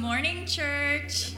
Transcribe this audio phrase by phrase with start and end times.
[0.00, 1.34] Good morning, church.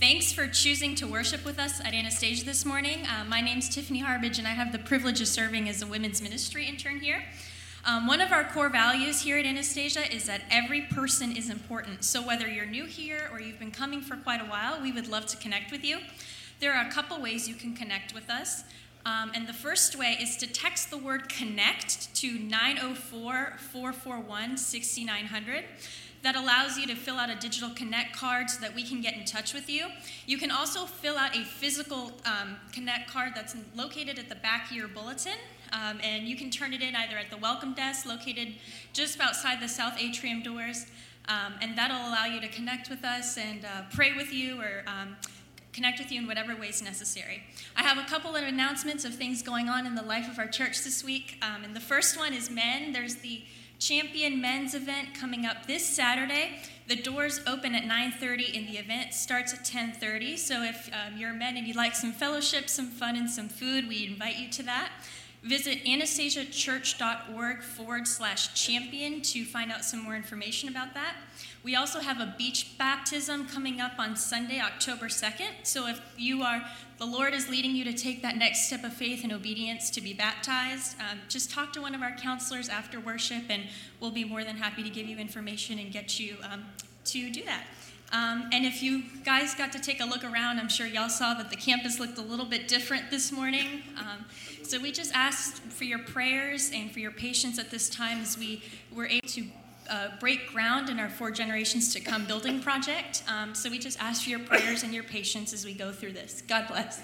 [0.00, 3.06] Thanks for choosing to worship with us at Anastasia this morning.
[3.06, 6.20] Uh, my name's Tiffany Harbage, and I have the privilege of serving as a women's
[6.20, 7.22] ministry intern here.
[7.86, 12.02] Um, one of our core values here at Anastasia is that every person is important.
[12.02, 15.06] So, whether you're new here or you've been coming for quite a while, we would
[15.06, 15.98] love to connect with you.
[16.58, 18.64] There are a couple ways you can connect with us.
[19.06, 25.64] Um, and the first way is to text the word connect to 904 441 6900
[26.24, 29.14] that allows you to fill out a digital connect card so that we can get
[29.14, 29.86] in touch with you.
[30.26, 34.70] You can also fill out a physical um, connect card that's located at the back
[34.70, 35.36] of your bulletin,
[35.72, 38.54] um, and you can turn it in either at the welcome desk located
[38.94, 40.86] just outside the south atrium doors,
[41.28, 44.82] um, and that'll allow you to connect with us and uh, pray with you or
[44.86, 45.16] um,
[45.74, 47.42] connect with you in whatever ways necessary.
[47.76, 50.48] I have a couple of announcements of things going on in the life of our
[50.48, 52.92] church this week, um, and the first one is men.
[52.92, 53.42] There's the
[53.84, 56.58] Champion Men's event coming up this Saturday.
[56.88, 60.38] The doors open at 9:30 and the event starts at 10:30.
[60.38, 63.50] So if um, you're a men and you'd like some fellowship, some fun, and some
[63.50, 64.90] food, we invite you to that.
[65.42, 71.16] Visit anastasiachurch.org forward slash champion to find out some more information about that.
[71.62, 75.50] We also have a beach baptism coming up on Sunday, October 2nd.
[75.64, 76.64] So if you are,
[76.98, 80.00] the Lord is leading you to take that next step of faith and obedience to
[80.00, 83.64] be baptized, um, just talk to one of our counselors after worship, and
[84.00, 86.64] we'll be more than happy to give you information and get you um,
[87.06, 87.64] to do that.
[88.12, 91.34] Um, and if you guys got to take a look around, I'm sure y'all saw
[91.34, 93.82] that the campus looked a little bit different this morning.
[93.98, 94.24] Um,
[94.62, 98.38] so we just asked for your prayers and for your patience at this time as
[98.38, 99.44] we were able to
[99.88, 103.22] uh, break ground in our For Generations to Come building project.
[103.28, 106.12] Um, so we just ask for your prayers and your patience as we go through
[106.12, 106.42] this.
[106.46, 107.00] God bless.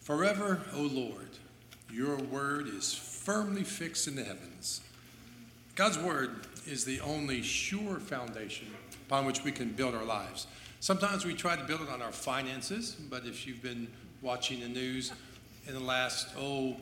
[0.00, 1.28] Forever, O Lord,
[1.92, 4.80] your word is firmly fixed in the heavens.
[5.76, 8.66] God's word is the only sure foundation
[9.06, 10.46] upon which we can build our lives.
[10.80, 13.86] Sometimes we try to build it on our finances, but if you've been
[14.22, 15.12] watching the news
[15.66, 16.76] in the last, oh,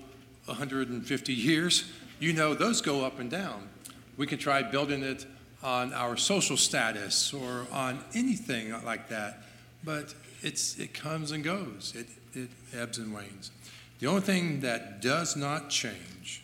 [0.47, 1.91] 150 years,
[2.21, 3.69] you know those go up and down.
[4.17, 5.27] We can try building it
[5.63, 9.43] on our social status or on anything like that,
[9.85, 13.51] but it's, it comes and goes, it, it ebbs and wanes.
[13.99, 16.43] The only thing that does not change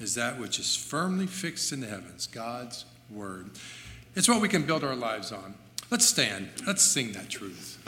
[0.00, 3.50] is that which is firmly fixed in the heavens, God's Word.
[4.14, 5.54] It's what we can build our lives on.
[5.90, 7.78] Let's stand, let's sing that truth.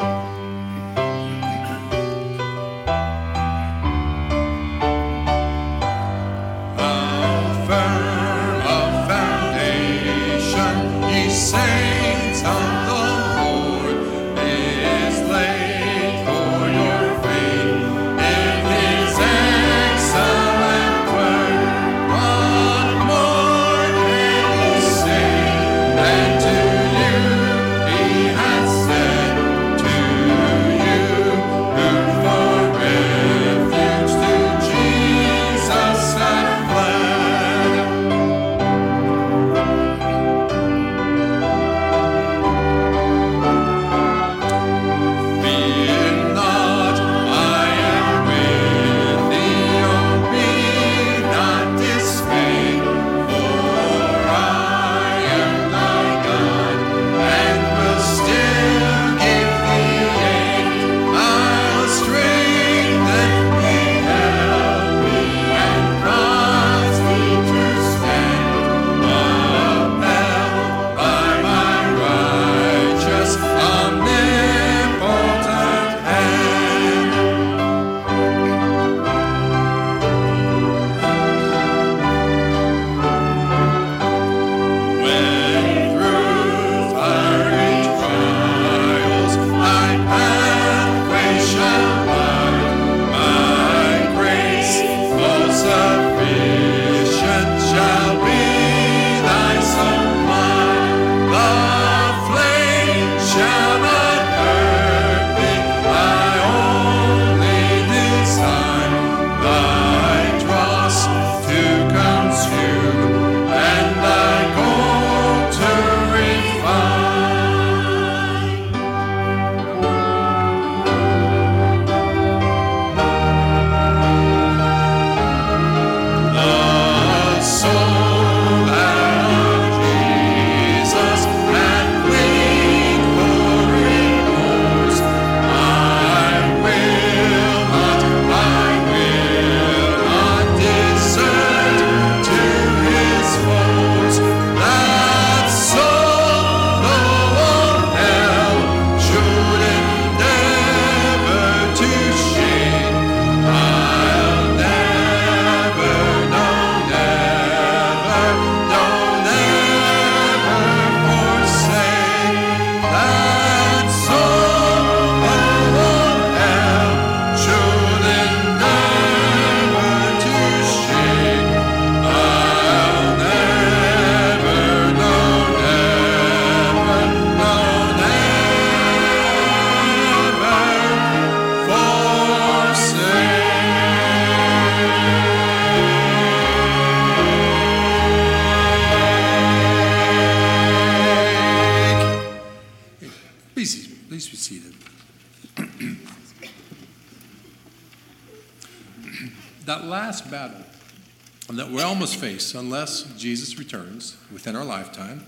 [202.54, 205.26] Unless Jesus returns within our lifetime,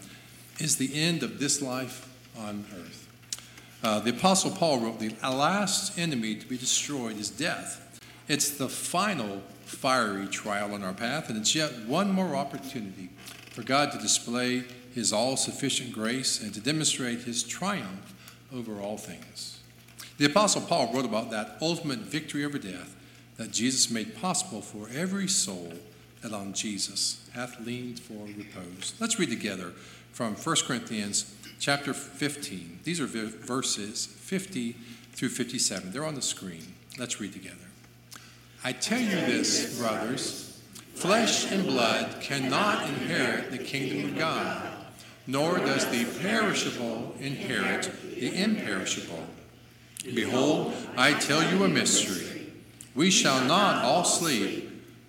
[0.58, 2.08] is the end of this life
[2.38, 3.08] on earth.
[3.82, 8.00] Uh, the Apostle Paul wrote, The last enemy to be destroyed is death.
[8.28, 13.11] It's the final fiery trial on our path, and it's yet one more opportunity
[13.50, 18.14] for God to display His all sufficient grace and to demonstrate His triumph
[18.54, 19.61] over all things.
[20.18, 22.94] The Apostle Paul wrote about that ultimate victory over death
[23.37, 25.72] that Jesus made possible for every soul
[26.22, 28.94] that on Jesus hath leaned for repose.
[28.98, 29.72] Let's read together
[30.12, 32.80] from 1 Corinthians chapter 15.
[32.85, 34.72] These are verses 50
[35.12, 35.92] through 57.
[35.92, 36.74] They're on the screen.
[36.98, 37.56] Let's read together.
[38.64, 40.52] I tell you this, brothers
[40.94, 44.70] flesh and blood cannot inherit the kingdom of God,
[45.26, 49.24] nor does the perishable inherit the imperishable.
[50.04, 52.52] Behold, I tell you a mystery.
[52.94, 54.70] We shall not all sleep,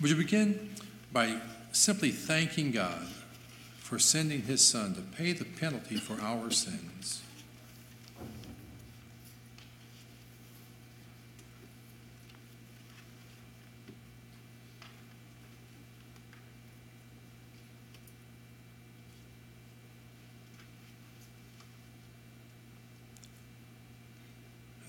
[0.00, 0.74] Would you begin
[1.12, 1.40] by
[1.72, 3.06] simply thanking God
[3.78, 7.22] for sending his Son to pay the penalty for our sins?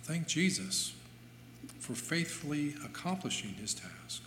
[0.04, 0.94] Thank Jesus
[1.80, 4.22] for faithfully accomplishing his task.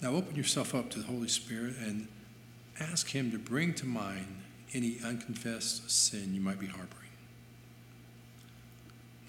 [0.00, 2.06] Now open yourself up to the Holy Spirit and
[2.78, 6.94] ask Him to bring to mind any unconfessed sin you might be harboring.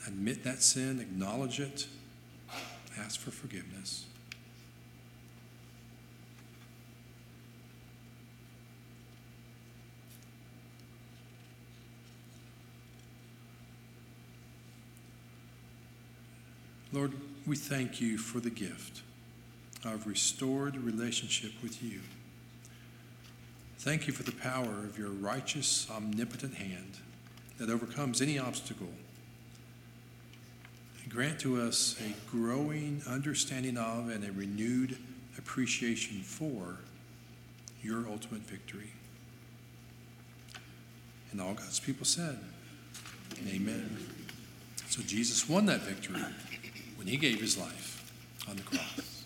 [0.06, 1.88] Admit that sin, acknowledge it,
[2.98, 4.06] ask for forgiveness.
[16.92, 17.14] Lord,
[17.46, 19.04] we thank you for the gift
[19.86, 22.02] of restored relationship with you.
[23.80, 26.98] Thank you for the power of your righteous, omnipotent hand
[27.58, 28.90] that overcomes any obstacle.
[31.10, 34.96] Grant to us a growing understanding of and a renewed
[35.40, 36.78] appreciation for
[37.82, 38.92] your ultimate victory.
[41.32, 42.38] And all God's people said,
[43.48, 43.98] Amen.
[44.90, 46.22] So Jesus won that victory
[46.96, 48.12] when he gave his life
[48.48, 49.19] on the cross.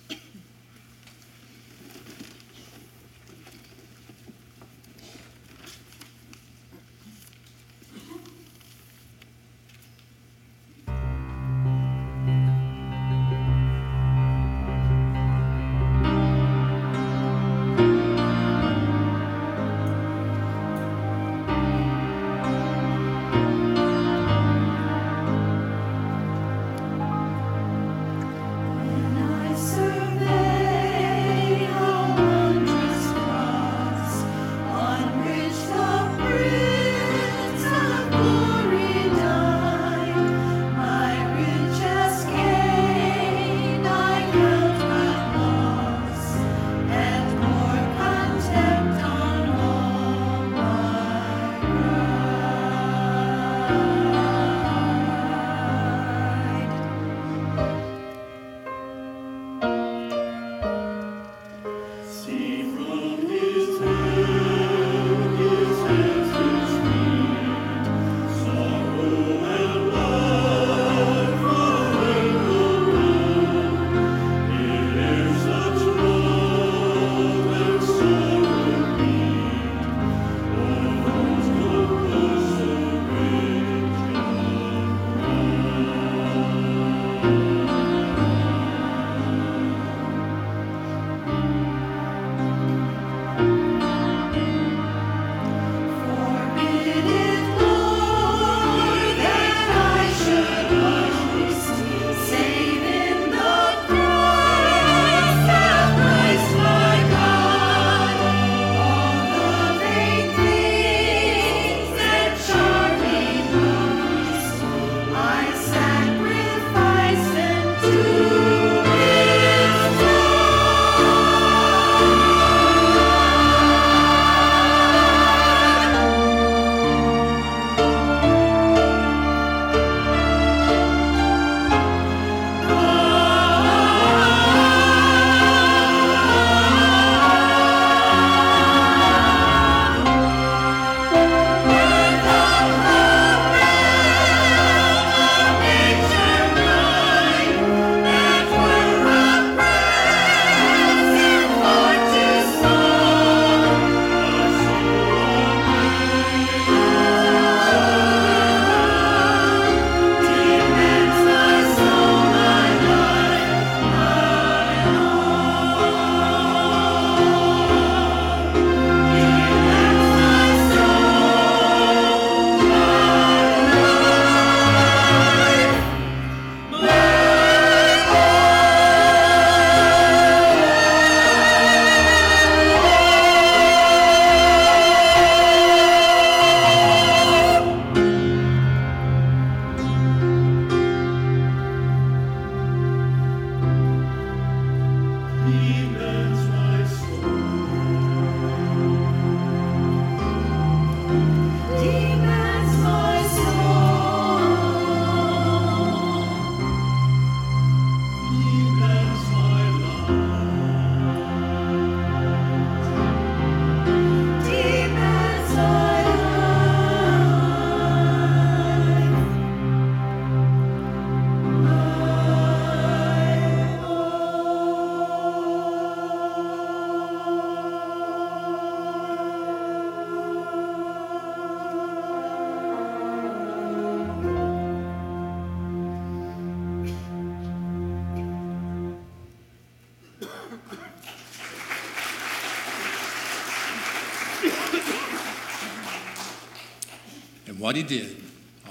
[247.74, 248.16] What he did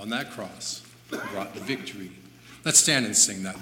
[0.00, 0.80] on that cross
[1.32, 2.12] brought the victory.
[2.64, 3.60] Let's stand and sing that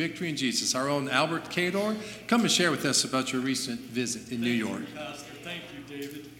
[0.00, 1.94] victory in Jesus, our own Albert Cador.
[2.26, 4.80] Come and share with us about your recent visit in New York.
[4.94, 5.30] Pastor.
[5.44, 6.30] Thank you, David.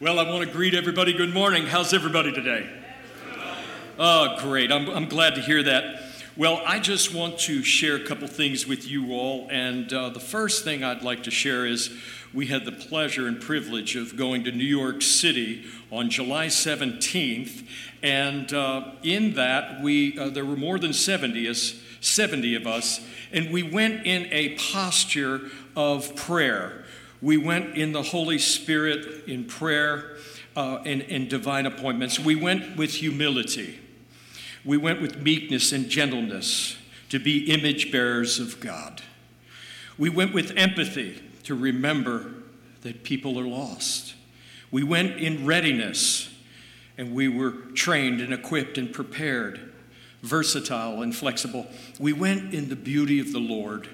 [0.00, 1.14] Well, I want to greet everybody.
[1.14, 1.64] Good morning.
[1.64, 2.68] How's everybody today?
[3.98, 4.70] Oh, great.
[4.70, 6.02] I'm, I'm glad to hear that.
[6.36, 9.48] Well, I just want to share a couple things with you all.
[9.50, 11.90] And uh, the first thing I'd like to share is
[12.34, 17.66] we had the pleasure and privilege of going to New York City on July 17th.
[18.02, 23.00] And uh, in that, we, uh, there were more than 70 us, 70 of us,
[23.32, 25.42] and we went in a posture
[25.76, 26.84] of prayer.
[27.22, 30.16] We went in the Holy Spirit in prayer
[30.56, 32.18] uh, and, and divine appointments.
[32.18, 33.78] We went with humility.
[34.64, 36.76] We went with meekness and gentleness
[37.10, 39.02] to be image bearers of God.
[39.98, 42.32] We went with empathy to remember
[42.82, 44.14] that people are lost.
[44.70, 46.32] We went in readiness
[46.96, 49.69] and we were trained and equipped and prepared,
[50.22, 51.66] versatile and flexible.
[51.98, 53.88] We went in the beauty of the Lord.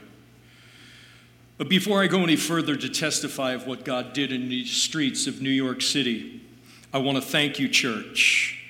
[1.58, 5.26] But before I go any further to testify of what God did in the streets
[5.26, 6.42] of New York City,
[6.92, 8.62] I want to thank you, church,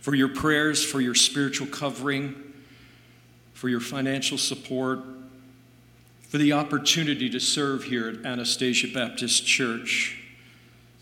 [0.00, 2.34] for your prayers, for your spiritual covering,
[3.52, 5.00] for your financial support,
[6.28, 10.16] for the opportunity to serve here at Anastasia Baptist Church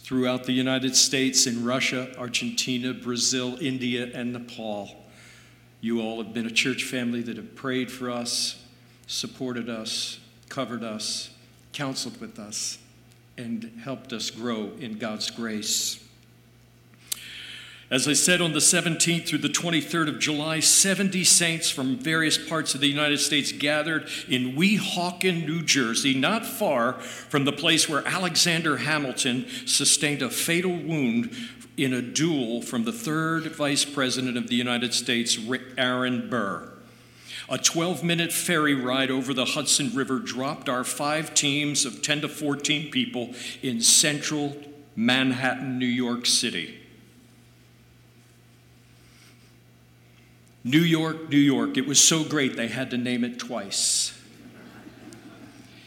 [0.00, 4.97] throughout the United States, in Russia, Argentina, Brazil, India, and Nepal.
[5.80, 8.64] You all have been a church family that have prayed for us,
[9.06, 11.30] supported us, covered us,
[11.72, 12.78] counseled with us,
[13.36, 16.04] and helped us grow in God's grace.
[17.90, 22.36] As I said, on the 17th through the 23rd of July, 70 saints from various
[22.36, 27.88] parts of the United States gathered in Weehawken, New Jersey, not far from the place
[27.88, 31.34] where Alexander Hamilton sustained a fatal wound
[31.78, 35.38] in a duel from the third Vice President of the United States,
[35.78, 36.72] Aaron Burr.
[37.48, 42.22] A 12 minute ferry ride over the Hudson River dropped our five teams of 10
[42.22, 44.56] to 14 people in central
[44.96, 46.78] Manhattan, New York City.
[50.64, 51.78] New York, New York.
[51.78, 54.12] It was so great they had to name it twice.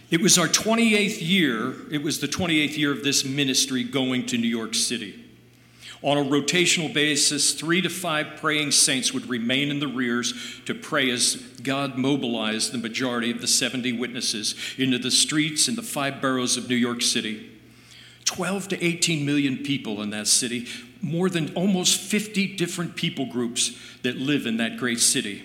[0.10, 4.38] It was our 28th year, it was the 28th year of this ministry going to
[4.38, 5.21] New York City.
[6.04, 10.34] On a rotational basis, three to five praying saints would remain in the rears
[10.66, 15.76] to pray as God mobilized the majority of the 70 witnesses into the streets in
[15.76, 17.52] the five boroughs of New York City.
[18.26, 20.68] 12 to 18 million people in that city,
[21.02, 25.44] more than almost 50 different people groups that live in that great city.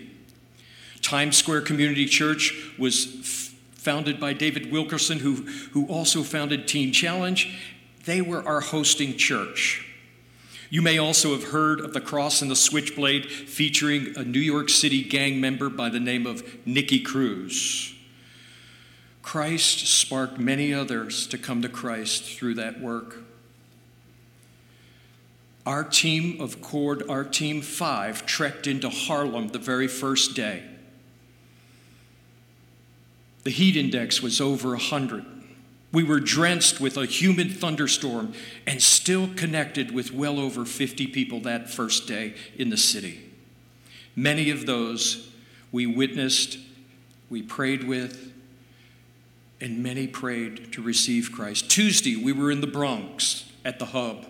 [1.03, 5.35] Times Square Community Church was f- founded by David Wilkerson, who,
[5.73, 7.59] who also founded Teen Challenge.
[8.05, 9.86] They were our hosting church.
[10.69, 14.69] You may also have heard of the Cross and the Switchblade featuring a New York
[14.69, 17.95] City gang member by the name of Nicky Cruz.
[19.23, 23.17] Christ sparked many others to come to Christ through that work.
[25.65, 30.63] Our team of Cord, our team five, trekked into Harlem the very first day.
[33.43, 35.25] The heat index was over 100.
[35.93, 38.35] We were drenched with a humid thunderstorm
[38.67, 43.31] and still connected with well over 50 people that first day in the city.
[44.15, 45.31] Many of those
[45.73, 46.59] we witnessed,
[47.31, 48.33] we prayed with,
[49.61, 51.71] and many prayed to receive Christ.
[51.71, 54.27] Tuesday, we were in the Bronx at the hub.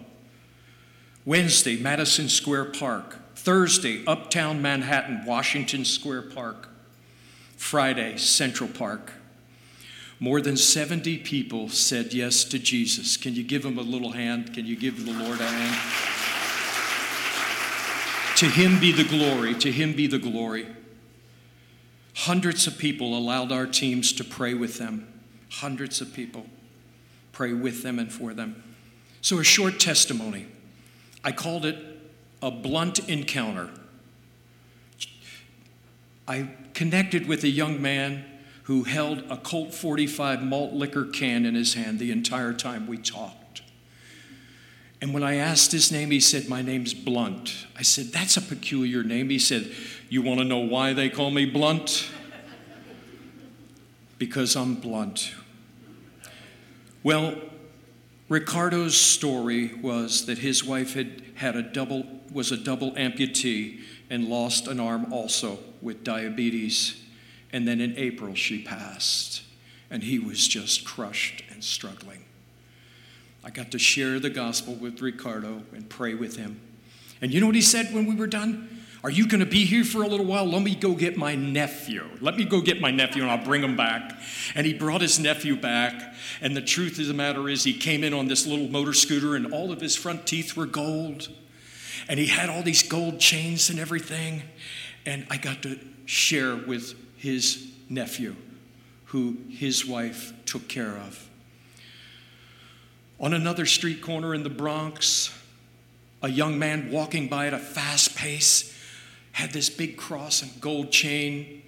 [1.24, 3.18] Wednesday, Madison Square Park.
[3.34, 6.68] Thursday, Uptown Manhattan, Washington Square Park.
[7.56, 9.12] Friday, Central Park.
[10.18, 13.16] More than 70 people said yes to Jesus.
[13.16, 14.54] Can you give them a little hand?
[14.54, 16.16] Can you give the Lord a hand?
[18.36, 19.54] to him be the glory.
[19.54, 20.66] To him be the glory.
[22.14, 25.08] Hundreds of people allowed our teams to pray with them.
[25.50, 26.46] Hundreds of people
[27.32, 28.62] pray with them and for them.
[29.22, 30.46] So, a short testimony.
[31.24, 31.76] I called it
[32.42, 33.70] a blunt encounter.
[36.28, 38.24] I connected with a young man
[38.66, 42.98] who held a Colt 45 malt liquor can in his hand the entire time we
[42.98, 43.62] talked.
[45.00, 47.66] And when I asked his name, he said, My name's Blunt.
[47.76, 49.30] I said, That's a peculiar name.
[49.30, 49.70] He said,
[50.08, 52.10] You want to know why they call me Blunt?
[54.18, 55.32] Because I'm blunt.
[57.04, 57.36] Well,
[58.28, 64.26] Ricardo's story was that his wife had had a double was a double amputee and
[64.26, 67.05] lost an arm also with diabetes.
[67.56, 69.42] And then in April she passed
[69.90, 72.22] and he was just crushed and struggling.
[73.42, 76.60] I got to share the gospel with Ricardo and pray with him.
[77.22, 78.82] And you know what he said when we were done?
[79.02, 80.44] Are you going to be here for a little while?
[80.44, 82.04] Let me go get my nephew.
[82.20, 84.12] Let me go get my nephew and I'll bring him back.
[84.54, 86.14] And he brought his nephew back.
[86.42, 89.34] And the truth of the matter is, he came in on this little motor scooter
[89.34, 91.30] and all of his front teeth were gold.
[92.06, 94.42] And he had all these gold chains and everything.
[95.06, 98.36] And I got to share with his nephew,
[99.06, 101.28] who his wife took care of.
[103.18, 105.36] On another street corner in the Bronx,
[106.22, 108.72] a young man walking by at a fast pace
[109.32, 111.62] had this big cross and gold chain.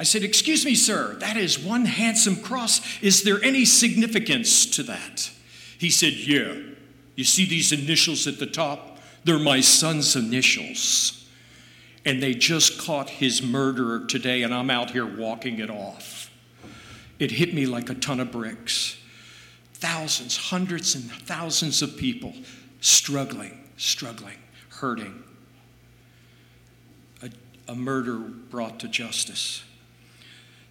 [0.00, 3.00] I said, Excuse me, sir, that is one handsome cross.
[3.00, 5.30] Is there any significance to that?
[5.78, 6.54] He said, Yeah.
[7.14, 8.98] You see these initials at the top?
[9.22, 11.15] They're my son's initials.
[12.06, 16.30] And they just caught his murderer today, and I'm out here walking it off.
[17.18, 18.96] It hit me like a ton of bricks.
[19.74, 22.32] Thousands, hundreds, and thousands of people
[22.80, 24.38] struggling, struggling,
[24.70, 25.24] hurting
[27.68, 29.64] a murder brought to justice.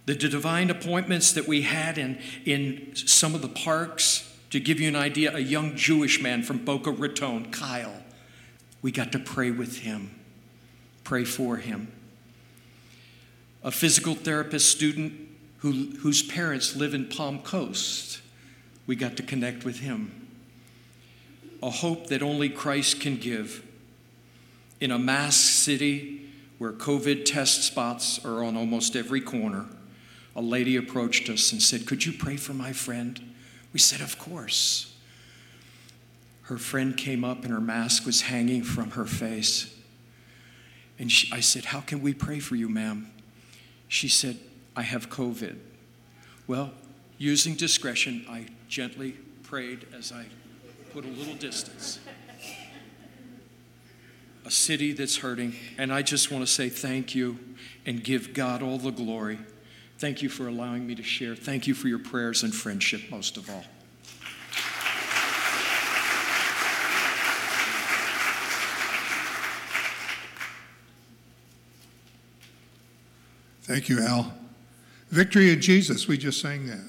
[0.06, 4.88] The divine appointments that we had in, in some of the parks To give you
[4.88, 8.02] an idea, a young Jewish man from Boca Raton, Kyle,
[8.80, 10.14] we got to pray with him,
[11.06, 11.86] pray for him.
[13.62, 15.12] A physical therapist student
[15.58, 18.20] who, whose parents live in Palm Coast,
[18.88, 20.26] we got to connect with him.
[21.62, 23.64] A hope that only Christ can give.
[24.80, 26.28] In a masked city
[26.58, 29.66] where COVID test spots are on almost every corner,
[30.34, 33.32] a lady approached us and said, Could you pray for my friend?
[33.72, 34.92] We said, Of course.
[36.42, 39.75] Her friend came up and her mask was hanging from her face.
[40.98, 43.10] And she, I said, How can we pray for you, ma'am?
[43.88, 44.38] She said,
[44.74, 45.56] I have COVID.
[46.46, 46.72] Well,
[47.18, 50.26] using discretion, I gently prayed as I
[50.92, 51.98] put a little distance.
[54.44, 57.38] A city that's hurting, and I just want to say thank you
[57.84, 59.38] and give God all the glory.
[59.98, 61.34] Thank you for allowing me to share.
[61.34, 63.64] Thank you for your prayers and friendship, most of all.
[73.66, 74.32] Thank you, Al.
[75.10, 76.88] Victory in Jesus, we just sang that.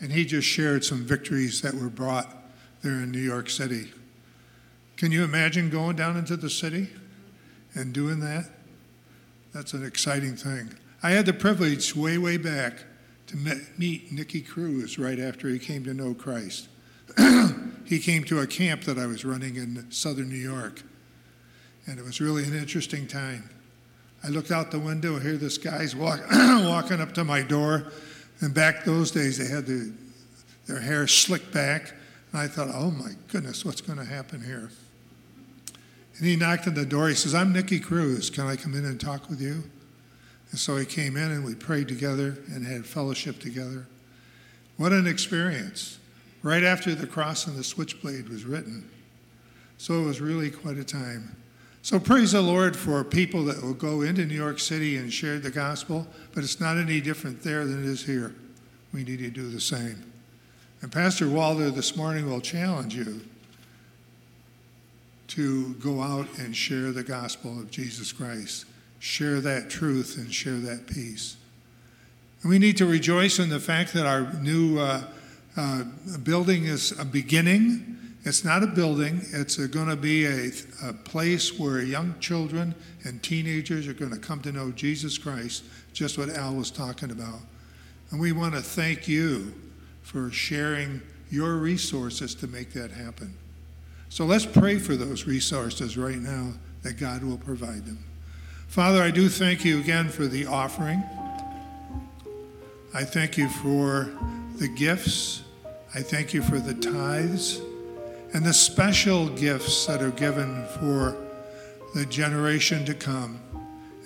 [0.00, 2.36] And he just shared some victories that were brought
[2.82, 3.92] there in New York City.
[4.96, 6.88] Can you imagine going down into the city
[7.74, 8.50] and doing that?
[9.52, 10.74] That's an exciting thing.
[11.04, 12.84] I had the privilege way, way back
[13.28, 13.36] to
[13.78, 16.68] meet Nicky Cruz right after he came to know Christ.
[17.84, 20.82] he came to a camp that I was running in southern New York,
[21.86, 23.50] and it was really an interesting time.
[24.26, 27.92] I looked out the window hear this guy's walk, walking up to my door.
[28.40, 29.92] And back those days, they had the,
[30.66, 31.92] their hair slicked back.
[32.32, 34.70] And I thought, oh my goodness, what's going to happen here?
[36.18, 37.08] And he knocked on the door.
[37.08, 38.28] He says, I'm Nicky Cruz.
[38.28, 39.62] Can I come in and talk with you?
[40.50, 43.86] And so he came in and we prayed together and had fellowship together.
[44.76, 45.98] What an experience.
[46.42, 48.90] Right after the cross and the switchblade was written.
[49.78, 51.36] So it was really quite a time.
[51.86, 55.38] So praise the Lord for people that will go into New York City and share
[55.38, 58.34] the gospel, but it's not any different there than it is here.
[58.92, 60.02] We need to do the same.
[60.82, 63.20] And Pastor Walder this morning will challenge you
[65.28, 68.64] to go out and share the gospel of Jesus Christ,
[68.98, 71.36] share that truth and share that peace.
[72.42, 75.04] And we need to rejoice in the fact that our new uh,
[75.56, 75.84] uh,
[76.24, 77.95] building is a beginning
[78.26, 80.50] it's not a building, it's going to be a,
[80.84, 82.74] a place where young children
[83.04, 85.62] and teenagers are going to come to know Jesus Christ,
[85.92, 87.38] just what Al was talking about.
[88.10, 89.54] And we want to thank you
[90.02, 91.00] for sharing
[91.30, 93.32] your resources to make that happen.
[94.08, 98.02] So let's pray for those resources right now that God will provide them.
[98.66, 101.00] Father, I do thank you again for the offering.
[102.92, 104.10] I thank you for
[104.56, 105.42] the gifts.
[105.94, 107.60] I thank you for the tithes
[108.32, 111.16] and the special gifts that are given for
[111.94, 113.40] the generation to come.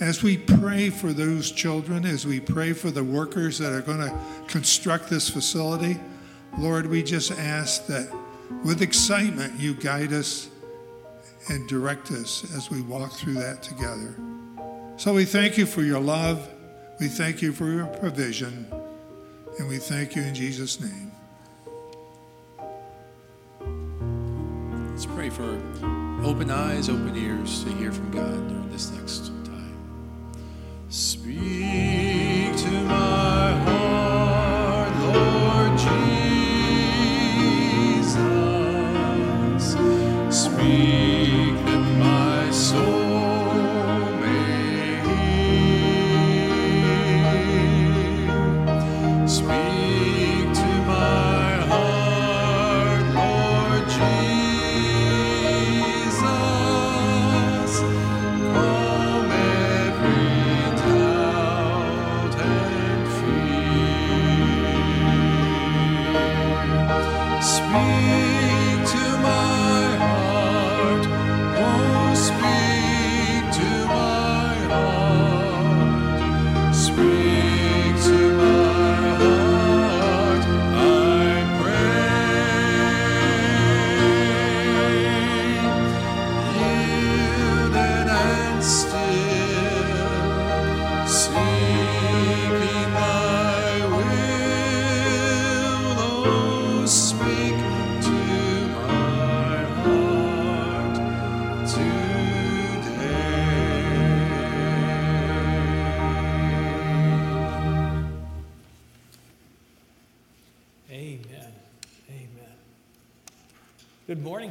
[0.01, 3.99] As we pray for those children, as we pray for the workers that are going
[3.99, 4.19] to
[4.49, 5.99] construct this facility,
[6.59, 8.11] Lord, we just ask that
[8.65, 10.49] with excitement you guide us
[11.49, 14.15] and direct us as we walk through that together.
[14.97, 16.49] So we thank you for your love,
[16.99, 18.67] we thank you for your provision,
[19.59, 21.10] and we thank you in Jesus' name.
[25.01, 25.59] Let's pray for
[26.23, 29.75] open eyes, open ears to hear from God during this next time.
[30.91, 33.80] Speak to my heart,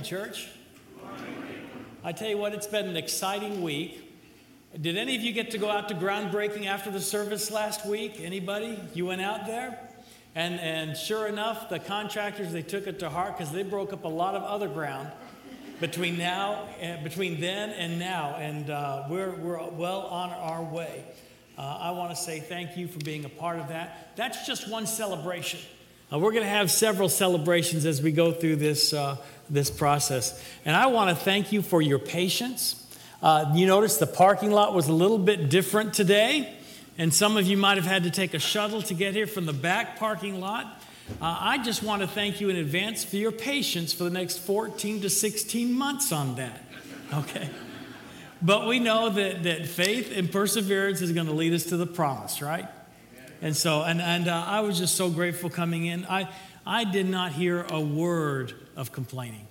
[0.10, 0.48] church.
[2.04, 4.12] I tell you what, it's been an exciting week.
[4.82, 8.20] Did any of you get to go out to groundbreaking after the service last week?
[8.20, 8.80] Anybody?
[8.96, 9.80] You went out there?
[10.34, 14.04] And, and sure enough, the contractors, they took it to heart because they broke up
[14.04, 15.12] a lot of other ground
[15.80, 18.36] between now and between then and now.
[18.40, 21.04] And uh, we're, we're well on our way.
[21.56, 24.16] Uh, I want to say thank you for being a part of that.
[24.16, 25.60] That's just one celebration.
[26.12, 29.16] Uh, we're going to have several celebrations as we go through this, uh,
[29.48, 30.44] this process.
[30.66, 32.84] And I want to thank you for your patience.
[33.22, 36.52] Uh, you notice the parking lot was a little bit different today,
[36.98, 39.46] and some of you might have had to take a shuttle to get here from
[39.46, 40.82] the back parking lot.
[41.22, 44.40] Uh, I just want to thank you in advance for your patience for the next
[44.40, 46.62] 14 to 16 months on that.
[47.12, 47.50] Okay?
[48.40, 51.88] But we know that, that faith and perseverance is going to lead us to the
[51.88, 52.68] promise, right?
[53.42, 56.06] And so, and, and uh, I was just so grateful coming in.
[56.06, 56.30] I,
[56.66, 59.48] I did not hear a word of complaining.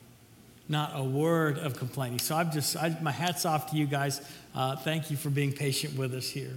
[0.69, 2.19] Not a word of complaining.
[2.19, 4.21] So I'm just, I, my hat's off to you guys.
[4.55, 6.55] Uh, thank you for being patient with us here.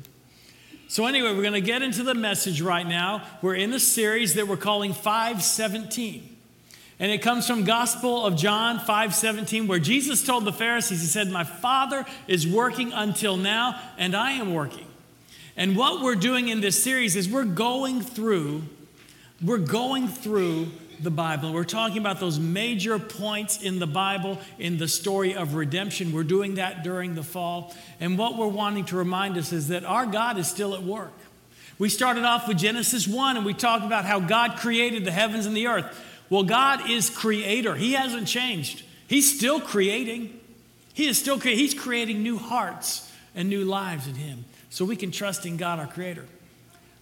[0.89, 3.23] So, anyway, we're going to get into the message right now.
[3.41, 6.37] We're in a series that we're calling 517.
[6.99, 11.31] And it comes from Gospel of John 5:17 where Jesus told the Pharisees he said
[11.31, 14.85] my father is working until now and I am working.
[15.57, 18.63] And what we're doing in this series is we're going through
[19.43, 20.67] we're going through
[20.99, 21.51] the Bible.
[21.51, 26.11] We're talking about those major points in the Bible in the story of redemption.
[26.11, 27.73] We're doing that during the fall.
[27.99, 31.13] And what we're wanting to remind us is that our God is still at work.
[31.79, 35.47] We started off with Genesis 1 and we talked about how God created the heavens
[35.47, 35.85] and the earth.
[36.29, 37.73] Well, God is creator.
[37.73, 38.83] He hasn't changed.
[39.07, 40.39] He's still creating.
[40.93, 41.59] He is still creating.
[41.59, 44.45] He's creating new hearts and new lives in him.
[44.69, 46.25] So we can trust in God, our creator.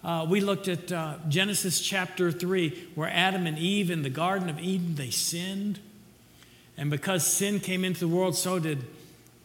[0.04, 4.50] Uh, we looked at uh, Genesis chapter 3, where Adam and Eve in the Garden
[4.50, 5.80] of Eden, they sinned.
[6.78, 8.86] And because sin came into the world, so did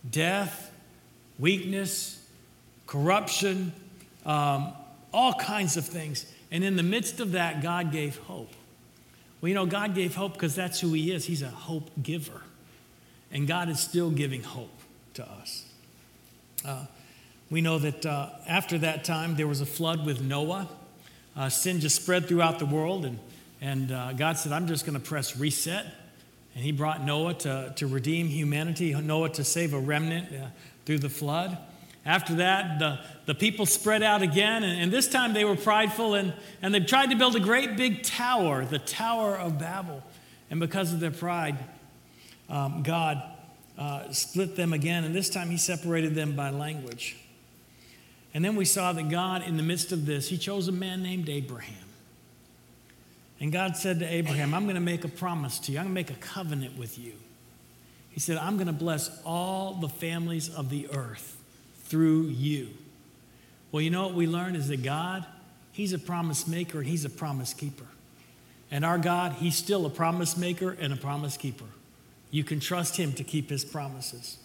[0.09, 0.71] death,
[1.39, 2.25] weakness,
[2.87, 3.73] corruption,
[4.25, 4.73] um,
[5.13, 6.27] all kinds of things.
[6.53, 8.53] And in the midst of that, God gave hope.
[9.41, 11.25] Well, you know, God gave hope because that's who He is.
[11.25, 12.43] He's a hope giver.
[13.33, 14.71] And God is still giving hope
[15.15, 15.64] to us.
[16.65, 16.87] Uh,
[17.51, 20.69] we know that uh, after that time, there was a flood with Noah.
[21.37, 23.19] Uh, sin just spread throughout the world, and,
[23.61, 25.85] and uh, God said, I'm just going to press reset.
[26.55, 30.47] And He brought Noah to, to redeem humanity, Noah to save a remnant uh,
[30.87, 31.59] through the flood.
[32.07, 36.15] After that, the, the people spread out again, and, and, this time they were prideful
[36.15, 40.03] and, and they tried to build a great big tower, the Tower of Babel.
[40.51, 41.59] And because of their pride,
[42.49, 43.23] um, God
[43.79, 47.17] uh, split them again, and this time He separated them by language.
[48.33, 51.03] And then we saw that God, in the midst of this, He chose a man
[51.03, 51.77] named Abraham.
[53.41, 55.95] And God said to Abraham, I'm going to make a promise to you, I'm going
[55.95, 57.13] to make a covenant with you.
[58.11, 61.37] He said, I'm going to bless all the families of the earth
[61.85, 62.69] through you.
[63.73, 65.27] Well, you know what we learn is that God,
[65.73, 67.87] He's a promise maker and He's a promise keeper.
[68.71, 71.65] And our God, He's still a promise maker and a promise keeper.
[72.35, 74.39] You can trust Him to keep His promises.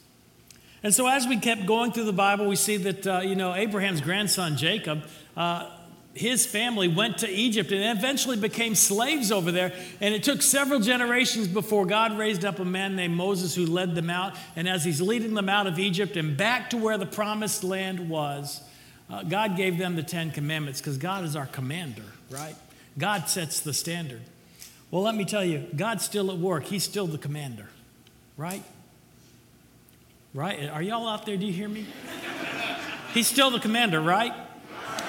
[0.83, 3.55] And so, as we kept going through the Bible, we see that, uh, you know,
[3.55, 5.71] Abraham's grandson Jacob, uh,
[6.13, 9.73] his family went to Egypt and eventually became slaves over there.
[10.01, 13.95] And it took several generations before God raised up a man named Moses who led
[13.95, 14.35] them out.
[14.55, 18.07] And as he's leading them out of Egypt and back to where the promised land
[18.07, 18.61] was,
[19.09, 22.55] uh, God gave them the Ten Commandments because God is our commander, right?
[22.99, 24.21] God sets the standard.
[24.91, 26.65] Well, let me tell you, God's still at work.
[26.65, 27.69] He's still the commander,
[28.39, 28.63] right?
[30.33, 30.69] Right?
[30.69, 31.35] Are y'all out there?
[31.35, 31.85] Do you hear me?
[33.13, 34.33] He's still the commander, right?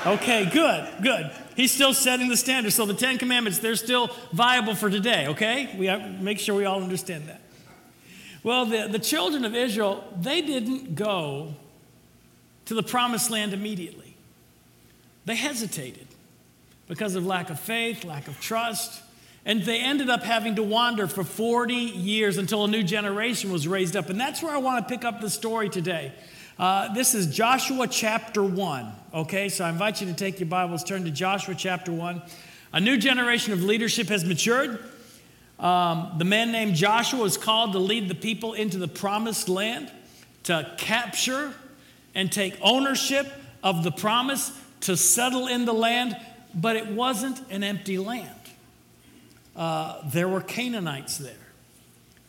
[0.05, 1.31] Okay, good, good.
[1.55, 2.73] He's still setting the standard.
[2.73, 5.75] So the Ten Commandments, they're still viable for today, okay?
[5.79, 7.41] We have, make sure we all understand that.
[8.43, 11.55] Well, the, the children of Israel, they didn't go
[12.65, 14.17] to the promised land immediately.
[15.27, 16.09] They hesitated
[16.89, 19.03] because of lack of faith, lack of trust.
[19.45, 23.67] And they ended up having to wander for 40 years until a new generation was
[23.67, 24.11] raised up.
[24.11, 26.13] And that's where I want to pick up the story today.
[26.59, 28.93] Uh, this is Joshua chapter 1.
[29.15, 32.21] Okay, so I invite you to take your Bibles, turn to Joshua chapter 1.
[32.75, 34.79] A new generation of leadership has matured.
[35.59, 39.91] Um, the man named Joshua is called to lead the people into the promised land,
[40.45, 41.55] to capture
[42.15, 43.27] and take ownership
[43.63, 46.17] of the promise, to settle in the land,
[46.55, 48.40] but it wasn't an empty land.
[49.61, 51.35] Uh, there were Canaanites there.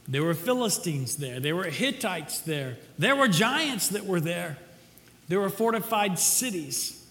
[0.05, 1.39] There were Philistines there.
[1.39, 2.75] There were Hittites there.
[2.99, 4.57] There were giants that were there.
[5.29, 7.01] There were fortified cities.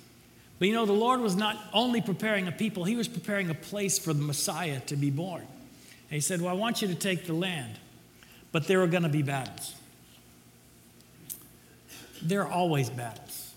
[0.58, 3.54] But you know, the Lord was not only preparing a people, He was preparing a
[3.54, 5.40] place for the Messiah to be born.
[5.40, 7.78] And He said, Well, I want you to take the land.
[8.52, 9.74] but there are going to be battles.
[12.20, 13.54] There are always battles.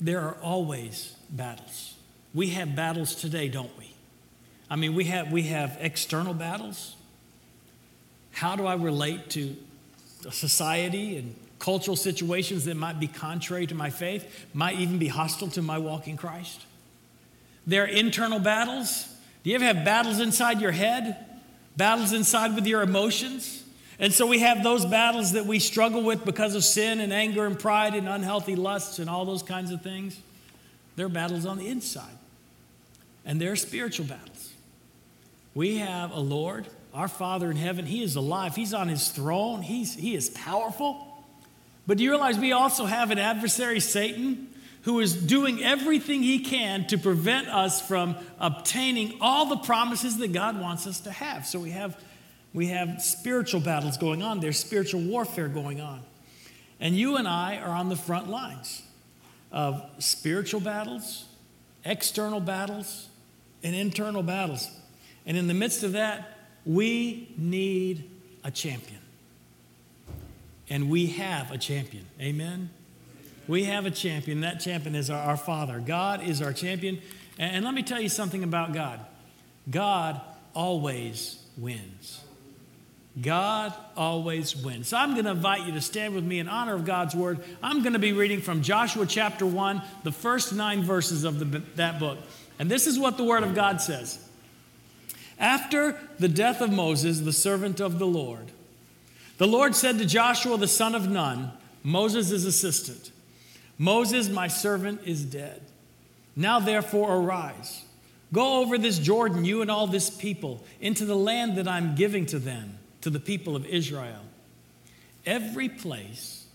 [0.00, 1.94] There are always battles.
[2.32, 3.93] We have battles today, don't we?
[4.74, 6.96] I mean, we have, we have external battles.
[8.32, 9.54] How do I relate to
[10.32, 15.46] society and cultural situations that might be contrary to my faith, might even be hostile
[15.50, 16.66] to my walk in Christ?
[17.68, 19.06] There are internal battles.
[19.44, 21.24] Do you ever have battles inside your head?
[21.76, 23.62] Battles inside with your emotions?
[24.00, 27.46] And so we have those battles that we struggle with because of sin and anger
[27.46, 30.18] and pride and unhealthy lusts and all those kinds of things.
[30.96, 32.18] There are battles on the inside,
[33.24, 34.33] and there are spiritual battles.
[35.54, 37.86] We have a Lord, our Father in heaven.
[37.86, 41.06] He is alive, He's on His throne, He's, He is powerful.
[41.86, 44.48] But do you realize we also have an adversary, Satan,
[44.82, 50.32] who is doing everything he can to prevent us from obtaining all the promises that
[50.32, 51.46] God wants us to have?
[51.46, 51.98] So we have
[52.54, 56.00] we have spiritual battles going on, there's spiritual warfare going on.
[56.80, 58.82] And you and I are on the front lines
[59.50, 61.24] of spiritual battles,
[61.84, 63.08] external battles,
[63.64, 64.70] and internal battles.
[65.26, 68.10] And in the midst of that, we need
[68.42, 69.00] a champion.
[70.68, 72.06] And we have a champion.
[72.20, 72.70] Amen?
[73.46, 74.40] We have a champion.
[74.40, 75.78] That champion is our, our Father.
[75.78, 77.00] God is our champion.
[77.38, 79.00] And, and let me tell you something about God
[79.70, 80.20] God
[80.54, 82.20] always wins.
[83.20, 84.88] God always wins.
[84.88, 87.40] So I'm going to invite you to stand with me in honor of God's word.
[87.62, 91.60] I'm going to be reading from Joshua chapter 1, the first nine verses of the,
[91.76, 92.18] that book.
[92.58, 94.18] And this is what the word of God says.
[95.38, 98.52] After the death of Moses, the servant of the Lord,
[99.38, 103.10] the Lord said to Joshua the son of Nun, Moses' assistant,
[103.76, 105.60] Moses, my servant, is dead.
[106.36, 107.82] Now therefore arise.
[108.32, 112.26] Go over this Jordan, you and all this people, into the land that I'm giving
[112.26, 114.22] to them to the people of Israel.
[115.26, 116.46] Every place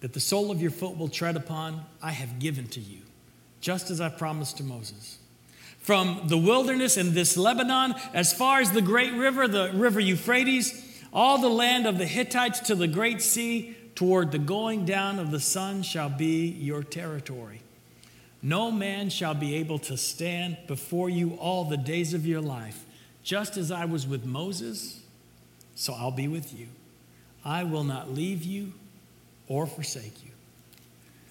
[0.00, 2.98] that the sole of your foot will tread upon, I have given to you,
[3.60, 5.19] just as I promised to Moses.
[5.90, 11.02] From the wilderness in this Lebanon, as far as the great river, the river Euphrates,
[11.12, 15.32] all the land of the Hittites to the great sea, toward the going down of
[15.32, 17.62] the sun shall be your territory.
[18.40, 22.84] No man shall be able to stand before you all the days of your life,
[23.24, 25.02] just as I was with Moses
[25.74, 26.68] so I'll be with you.
[27.44, 28.74] I will not leave you
[29.48, 30.29] or forsake you.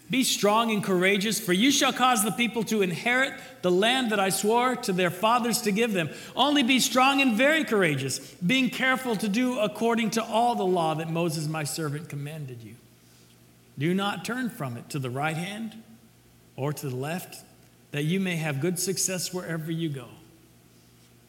[0.10, 4.20] Be strong and courageous, for you shall cause the people to inherit the land that
[4.20, 6.10] I swore to their fathers to give them.
[6.36, 10.95] Only be strong and very courageous, being careful to do according to all the law
[10.95, 12.76] that Moses, my servant, commanded you.
[13.78, 15.76] Do not turn from it to the right hand
[16.55, 17.43] or to the left,
[17.91, 20.07] that you may have good success wherever you go.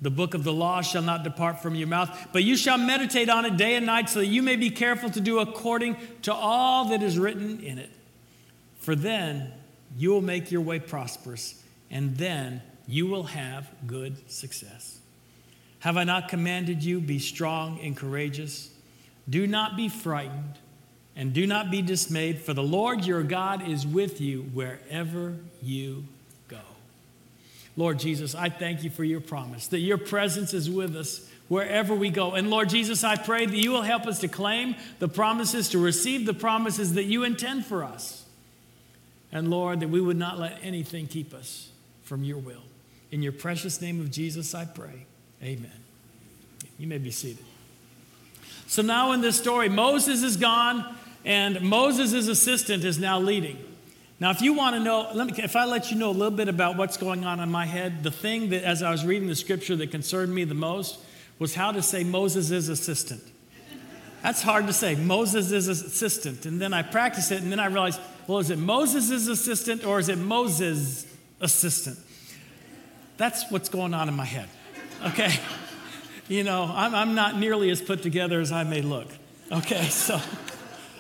[0.01, 3.29] The book of the law shall not depart from your mouth, but you shall meditate
[3.29, 6.33] on it day and night, so that you may be careful to do according to
[6.33, 7.91] all that is written in it.
[8.81, 9.53] For then
[9.97, 14.99] you will make your way prosperous, and then you will have good success.
[15.81, 17.01] Have I not commanded you?
[17.01, 18.71] Be strong and courageous.
[19.29, 20.55] Do not be frightened,
[21.15, 26.05] and do not be dismayed, for the Lord your God is with you wherever you
[26.49, 26.59] go.
[27.77, 31.95] Lord Jesus, I thank you for your promise that your presence is with us wherever
[31.95, 32.33] we go.
[32.33, 35.79] And Lord Jesus, I pray that you will help us to claim the promises, to
[35.79, 38.20] receive the promises that you intend for us.
[39.33, 41.71] And Lord, that we would not let anything keep us
[42.03, 42.63] from your will.
[43.11, 45.07] In your precious name of Jesus, I pray.
[45.43, 45.71] Amen.
[46.79, 47.45] You may be seated.
[48.67, 53.59] So now in this story, Moses is gone, and Moses' assistant is now leading.
[54.21, 56.49] Now, if you want to know, me, if I let you know a little bit
[56.49, 59.35] about what's going on in my head, the thing that, as I was reading the
[59.35, 60.99] scripture that concerned me the most
[61.39, 63.23] was how to say Moses' assistant.
[64.23, 64.95] That's hard to say.
[64.95, 66.45] Moses' assistant.
[66.45, 67.99] And then I practice it, and then I realize,
[68.31, 71.05] well, is it Moses' assistant or is it Moses'
[71.41, 71.99] assistant?
[73.17, 74.49] That's what's going on in my head.
[75.05, 75.33] Okay?
[76.29, 79.09] You know, I'm, I'm not nearly as put together as I may look.
[79.51, 79.85] Okay?
[79.91, 80.21] So,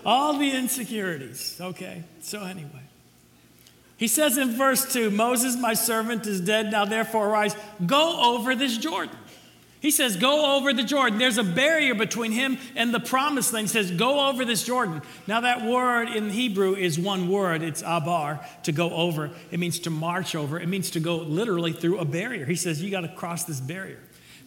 [0.05, 1.57] all the insecurities.
[1.61, 2.03] Okay?
[2.21, 2.83] So, anyway.
[3.97, 6.73] He says in verse 2 Moses, my servant, is dead.
[6.73, 7.55] Now therefore arise,
[7.87, 9.17] go over this Jordan.
[9.81, 11.19] He says, Go over the Jordan.
[11.19, 13.69] There's a barrier between him and the promised land.
[13.69, 15.03] He says, Go over this Jordan.
[15.27, 17.63] Now, that word in Hebrew is one word.
[17.63, 19.31] It's abar, to go over.
[19.51, 20.61] It means to march over.
[20.61, 22.45] It means to go literally through a barrier.
[22.45, 23.99] He says, You got to cross this barrier.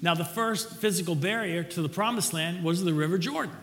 [0.01, 3.55] Now, the first physical barrier to the promised land was the River Jordan.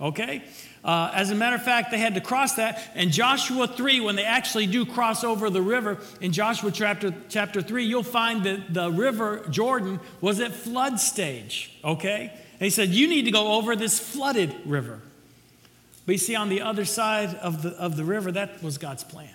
[0.00, 0.44] Okay?
[0.84, 2.90] Uh, as a matter of fact, they had to cross that.
[2.94, 7.60] And Joshua 3, when they actually do cross over the river, in Joshua chapter, chapter
[7.60, 11.76] 3, you'll find that the river Jordan was at flood stage.
[11.84, 12.30] Okay?
[12.32, 15.00] And he said, You need to go over this flooded river.
[16.06, 19.04] But you see, on the other side of the, of the river, that was God's
[19.04, 19.34] plan.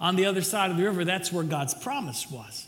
[0.00, 2.66] On the other side of the river, that's where God's promise was.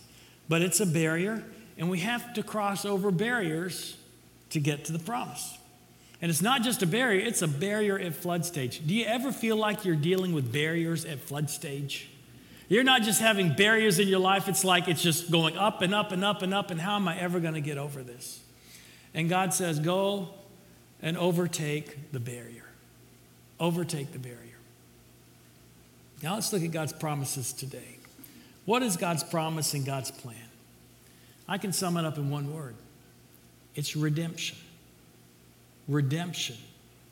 [0.49, 1.45] But it's a barrier,
[1.77, 3.97] and we have to cross over barriers
[4.51, 5.59] to get to the promise.
[6.25, 8.81] And it's not just a barrier, it's a barrier at flood stage.
[8.87, 12.09] Do you ever feel like you're dealing with barriers at flood stage?
[12.67, 15.95] You're not just having barriers in your life, it's like it's just going up and
[15.95, 18.41] up and up and up, and how am I ever going to get over this?
[19.13, 20.31] And God says, Go
[21.03, 22.65] and overtake the barrier.
[23.61, 24.39] Overtake the barrier.
[26.23, 27.99] Now let's look at God's promises today.
[28.65, 30.49] What is God's promise and God's plan?
[31.47, 32.77] I can sum it up in one word
[33.75, 34.57] it's redemption.
[35.89, 36.57] Redemption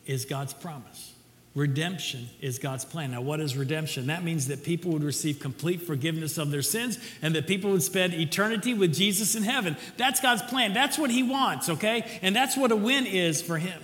[0.06, 1.12] is God's promise.
[1.54, 3.10] Redemption is God's plan.
[3.10, 4.06] Now, what is redemption?
[4.06, 7.82] That means that people would receive complete forgiveness of their sins and that people would
[7.82, 9.76] spend eternity with Jesus in heaven.
[9.98, 10.72] That's God's plan.
[10.72, 12.20] That's what He wants, okay?
[12.22, 13.82] And that's what a win is for Him.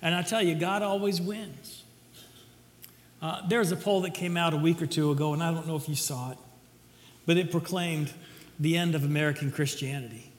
[0.00, 1.82] And I tell you, God always wins.
[3.20, 5.50] Uh, there was a poll that came out a week or two ago, and I
[5.52, 6.38] don't know if you saw it,
[7.26, 8.12] but it proclaimed
[8.58, 10.30] the end of American Christianity.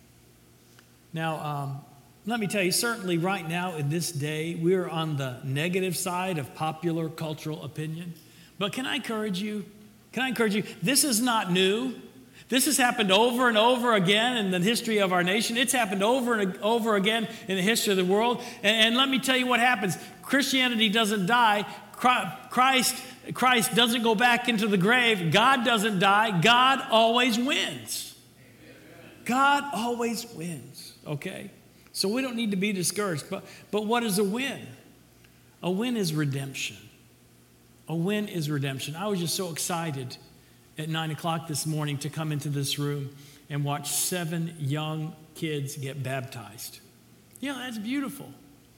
[1.13, 1.81] Now, um,
[2.27, 6.39] let me tell you, certainly right now in this day, we're on the negative side
[6.39, 8.13] of popular cultural opinion.
[8.57, 9.65] But can I encourage you?
[10.11, 10.63] Can I encourage you?
[10.81, 11.93] This is not new.
[12.49, 15.57] This has happened over and over again in the history of our nation.
[15.57, 18.41] It's happened over and over again in the history of the world.
[18.63, 21.65] And, and let me tell you what happens Christianity doesn't die.
[21.93, 22.95] Christ,
[23.33, 25.31] Christ doesn't go back into the grave.
[25.31, 26.41] God doesn't die.
[26.41, 28.15] God always wins.
[29.25, 31.51] God always wins, okay?
[31.95, 33.29] So we don't need to be discouraged.
[33.29, 34.67] But, but what is a win?
[35.63, 36.75] A win is redemption.
[37.87, 38.97] A win is redemption.
[38.97, 40.17] I was just so excited
[40.77, 43.15] at 9 o'clock this morning to come into this room
[43.49, 46.79] and watch seven young kids get baptized.
[47.39, 48.29] Yeah, that's beautiful.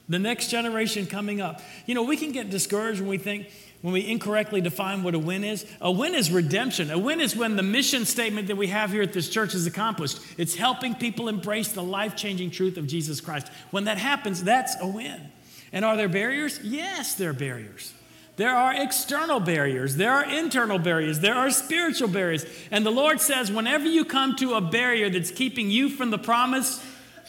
[0.08, 1.60] The next generation coming up.
[1.86, 3.50] You know, we can get discouraged when we think,
[3.80, 5.64] when we incorrectly define what a win is.
[5.80, 6.90] A win is redemption.
[6.90, 9.66] A win is when the mission statement that we have here at this church is
[9.66, 10.18] accomplished.
[10.36, 13.48] It's helping people embrace the life changing truth of Jesus Christ.
[13.70, 15.30] When that happens, that's a win.
[15.72, 16.58] And are there barriers?
[16.62, 17.92] Yes, there are barriers.
[18.38, 22.46] There are external barriers, there are internal barriers, there are spiritual barriers.
[22.70, 26.18] And the Lord says, whenever you come to a barrier that's keeping you from the
[26.18, 26.80] promise,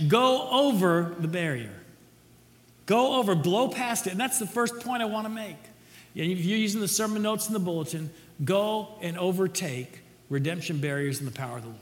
[0.07, 1.73] go over the barrier.
[2.85, 4.11] Go over, blow past it.
[4.11, 5.57] And that's the first point I want to make.
[6.15, 8.09] If you're using the sermon notes in the bulletin,
[8.43, 11.79] go and overtake redemption barriers in the power of the Lord.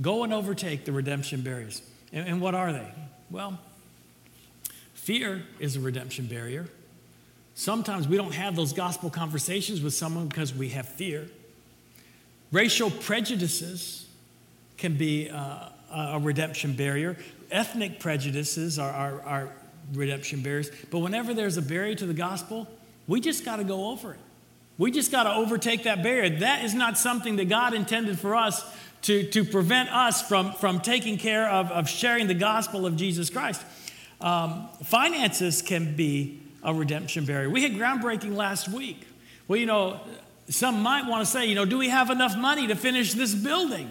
[0.00, 1.82] Go and overtake the redemption barriers.
[2.12, 2.90] And, and what are they?
[3.30, 3.58] Well,
[4.94, 6.66] fear is a redemption barrier.
[7.54, 11.28] Sometimes we don't have those gospel conversations with someone because we have fear.
[12.50, 14.06] Racial prejudices
[14.76, 17.16] can be uh, a redemption barrier.
[17.50, 19.52] Ethnic prejudices are, are, are
[19.92, 20.70] redemption barriers.
[20.90, 22.66] But whenever there's a barrier to the gospel,
[23.06, 24.20] we just got to go over it.
[24.76, 26.38] We just got to overtake that barrier.
[26.40, 28.64] That is not something that God intended for us
[29.02, 33.30] to, to prevent us from, from taking care of, of sharing the gospel of Jesus
[33.30, 33.62] Christ.
[34.20, 37.50] Um, finances can be a redemption barrier.
[37.50, 39.06] We had groundbreaking last week.
[39.46, 40.00] Well, you know,
[40.48, 43.34] some might want to say, you know, do we have enough money to finish this
[43.34, 43.90] building?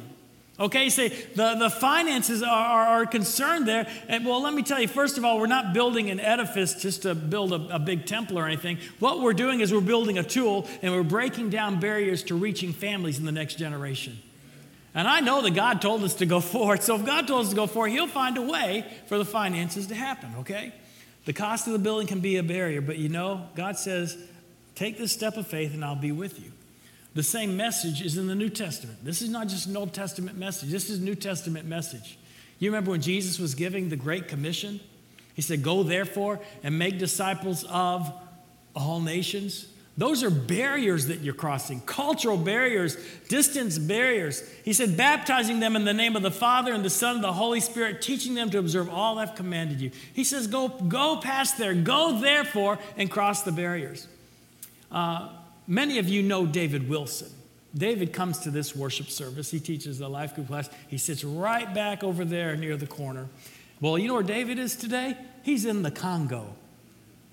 [0.60, 3.88] Okay, say the, the finances are, are, are, concerned there.
[4.08, 7.02] And well, let me tell you, first of all, we're not building an edifice just
[7.04, 8.78] to build a, a big temple or anything.
[9.00, 12.72] What we're doing is we're building a tool and we're breaking down barriers to reaching
[12.72, 14.20] families in the next generation.
[14.94, 16.84] And I know that God told us to go forward.
[16.84, 19.88] So if God told us to go forward, He'll find a way for the finances
[19.88, 20.72] to happen, okay?
[21.26, 24.18] The cost of the building can be a barrier, but you know, God says,
[24.76, 26.52] take this step of faith and I'll be with you.
[27.16, 29.04] The same message is in the New Testament.
[29.04, 32.18] This is not just an Old Testament message, this is a New Testament message.
[32.60, 34.80] You remember when Jesus was giving the Great Commission?
[35.34, 38.12] He said, Go therefore and make disciples of
[38.76, 39.68] all nations.
[39.96, 42.98] Those are barriers that you're crossing, cultural barriers,
[43.30, 44.42] distance barriers.
[44.66, 47.34] He said, baptizing them in the name of the Father and the Son and the
[47.34, 49.92] Holy Spirit, teaching them to observe all I've commanded you.
[50.14, 54.08] He says, go, go past there, go therefore, and cross the barriers.
[54.92, 55.30] Uh,
[55.68, 57.30] Many of you know David Wilson.
[57.76, 59.50] David comes to this worship service.
[59.50, 60.70] He teaches the life group class.
[60.88, 63.30] He sits right back over there near the corner.
[63.82, 65.18] Well, you know where David is today?
[65.42, 66.56] He's in the Congo.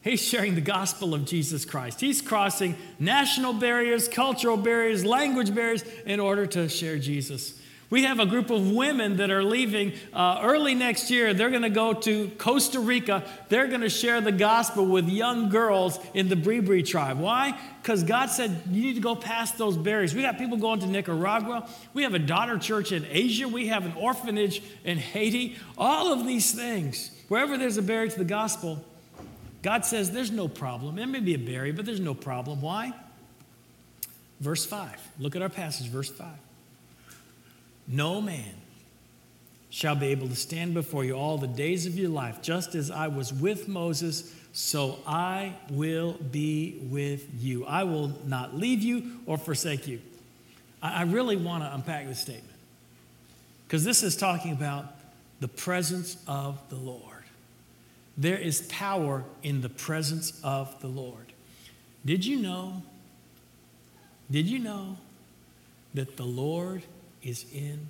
[0.02, 2.00] He's sharing the gospel of Jesus Christ.
[2.00, 7.59] He's crossing national barriers, cultural barriers, language barriers in order to share Jesus.
[7.90, 11.34] We have a group of women that are leaving uh, early next year.
[11.34, 13.24] They're going to go to Costa Rica.
[13.48, 17.18] They're going to share the gospel with young girls in the Bribri tribe.
[17.18, 17.58] Why?
[17.82, 20.14] Because God said you need to go past those barriers.
[20.14, 21.68] We got people going to Nicaragua.
[21.92, 23.48] We have a daughter church in Asia.
[23.48, 25.56] We have an orphanage in Haiti.
[25.76, 28.84] All of these things, wherever there's a barrier to the gospel,
[29.62, 30.96] God says there's no problem.
[30.96, 32.62] It may be a barrier, but there's no problem.
[32.62, 32.92] Why?
[34.38, 34.96] Verse 5.
[35.18, 36.28] Look at our passage, verse 5.
[37.90, 38.54] No man
[39.68, 42.40] shall be able to stand before you all the days of your life.
[42.40, 47.66] Just as I was with Moses, so I will be with you.
[47.66, 50.00] I will not leave you or forsake you.
[50.82, 52.46] I really want to unpack this statement
[53.66, 54.86] because this is talking about
[55.40, 57.02] the presence of the Lord.
[58.16, 61.32] There is power in the presence of the Lord.
[62.04, 62.82] Did you know?
[64.30, 64.96] Did you know
[65.94, 66.82] that the Lord
[67.22, 67.88] is in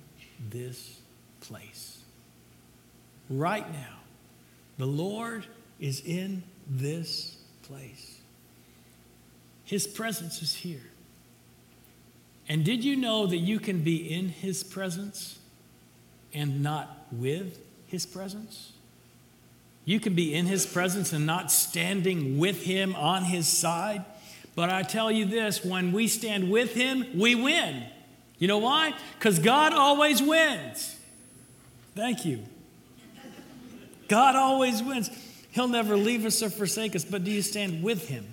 [0.49, 0.99] this
[1.41, 1.99] place.
[3.29, 3.97] Right now,
[4.77, 5.45] the Lord
[5.79, 8.19] is in this place.
[9.63, 10.81] His presence is here.
[12.49, 15.39] And did you know that you can be in His presence
[16.33, 18.73] and not with His presence?
[19.85, 24.03] You can be in His presence and not standing with Him on His side.
[24.55, 27.85] But I tell you this when we stand with Him, we win.
[28.41, 28.95] You know why?
[29.19, 30.97] Because God always wins.
[31.95, 32.43] Thank you.
[34.07, 35.11] God always wins.
[35.51, 38.25] He'll never leave us or forsake us, but do you stand with Him?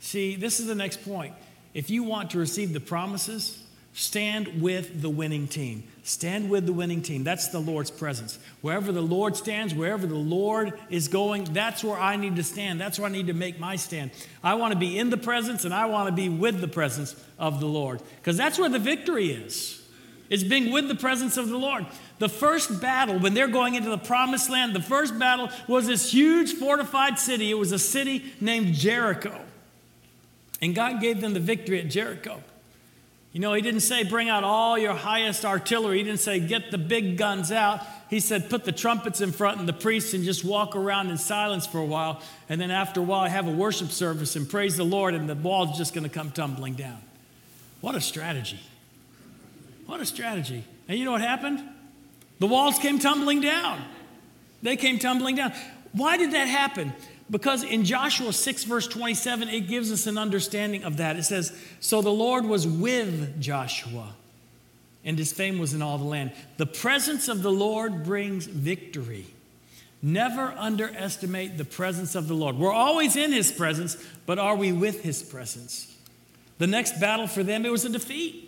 [0.00, 1.32] See, this is the next point.
[1.74, 5.84] If you want to receive the promises, stand with the winning team.
[6.06, 7.24] Stand with the winning team.
[7.24, 8.38] That's the Lord's presence.
[8.60, 12.80] Wherever the Lord stands, wherever the Lord is going, that's where I need to stand.
[12.80, 14.12] That's where I need to make my stand.
[14.40, 17.16] I want to be in the presence and I want to be with the presence
[17.40, 19.82] of the Lord because that's where the victory is.
[20.30, 21.86] It's being with the presence of the Lord.
[22.20, 26.12] The first battle, when they're going into the promised land, the first battle was this
[26.12, 27.50] huge fortified city.
[27.50, 29.40] It was a city named Jericho.
[30.62, 32.44] And God gave them the victory at Jericho.
[33.36, 35.98] You know, he didn't say bring out all your highest artillery.
[35.98, 37.82] He didn't say get the big guns out.
[38.08, 41.18] He said put the trumpets in front and the priests and just walk around in
[41.18, 42.22] silence for a while.
[42.48, 45.34] And then after a while, have a worship service and praise the Lord, and the
[45.34, 46.96] wall's just going to come tumbling down.
[47.82, 48.58] What a strategy.
[49.84, 50.64] What a strategy.
[50.88, 51.62] And you know what happened?
[52.38, 53.82] The walls came tumbling down.
[54.62, 55.52] They came tumbling down.
[55.92, 56.94] Why did that happen?
[57.28, 61.16] Because in Joshua 6, verse 27, it gives us an understanding of that.
[61.16, 64.14] It says, So the Lord was with Joshua,
[65.04, 66.32] and his fame was in all the land.
[66.56, 69.26] The presence of the Lord brings victory.
[70.02, 72.58] Never underestimate the presence of the Lord.
[72.58, 75.92] We're always in his presence, but are we with his presence?
[76.58, 78.45] The next battle for them, it was a defeat.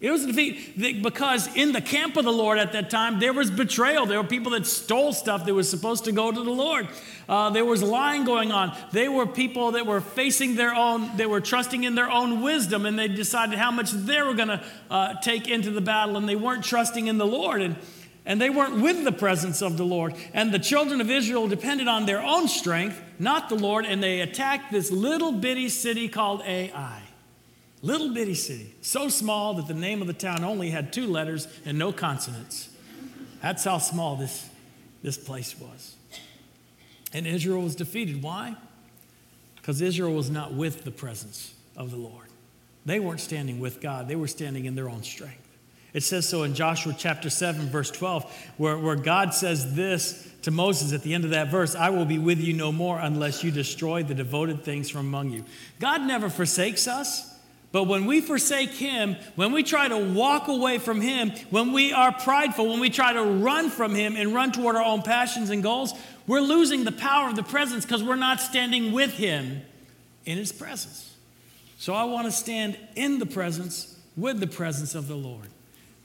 [0.00, 3.32] It was a defeat because in the camp of the Lord at that time, there
[3.32, 4.06] was betrayal.
[4.06, 6.86] There were people that stole stuff that was supposed to go to the Lord.
[7.28, 8.76] Uh, there was lying going on.
[8.92, 12.86] They were people that were facing their own, they were trusting in their own wisdom,
[12.86, 16.28] and they decided how much they were going to uh, take into the battle, and
[16.28, 17.60] they weren't trusting in the Lord.
[17.60, 17.74] And,
[18.24, 20.14] and they weren't with the presence of the Lord.
[20.32, 24.20] And the children of Israel depended on their own strength, not the Lord, and they
[24.20, 27.07] attacked this little bitty city called Ai.
[27.80, 31.46] Little bitty city, so small that the name of the town only had two letters
[31.64, 32.68] and no consonants.
[33.40, 34.48] That's how small this,
[35.02, 35.94] this place was.
[37.12, 38.22] And Israel was defeated.
[38.22, 38.56] Why?
[39.56, 42.26] Because Israel was not with the presence of the Lord.
[42.84, 45.44] They weren't standing with God, they were standing in their own strength.
[45.94, 50.50] It says so in Joshua chapter 7, verse 12, where, where God says this to
[50.50, 53.42] Moses at the end of that verse I will be with you no more unless
[53.42, 55.44] you destroy the devoted things from among you.
[55.80, 57.34] God never forsakes us.
[57.70, 61.92] But when we forsake Him, when we try to walk away from Him, when we
[61.92, 65.50] are prideful, when we try to run from Him and run toward our own passions
[65.50, 65.92] and goals,
[66.26, 69.60] we're losing the power of the presence because we're not standing with Him
[70.24, 71.14] in His presence.
[71.78, 75.48] So I want to stand in the presence with the presence of the Lord.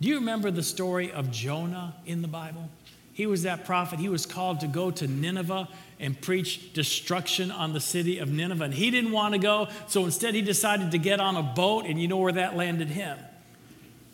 [0.01, 2.69] Do you remember the story of Jonah in the Bible?
[3.13, 3.99] He was that prophet.
[3.99, 8.65] He was called to go to Nineveh and preach destruction on the city of Nineveh.
[8.65, 11.85] And he didn't want to go, so instead he decided to get on a boat,
[11.85, 13.17] and you know where that landed him.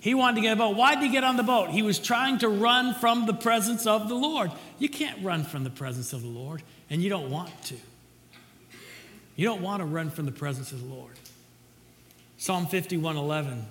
[0.02, 0.76] He wanted to get a boat.
[0.76, 1.70] Why did he get on the boat?
[1.70, 4.52] He was trying to run from the presence of the Lord.
[4.78, 7.76] You can't run from the presence of the Lord, and you don't want to.
[9.36, 11.14] You don't want to run from the presence of the Lord.
[12.38, 13.66] Psalm 51 11,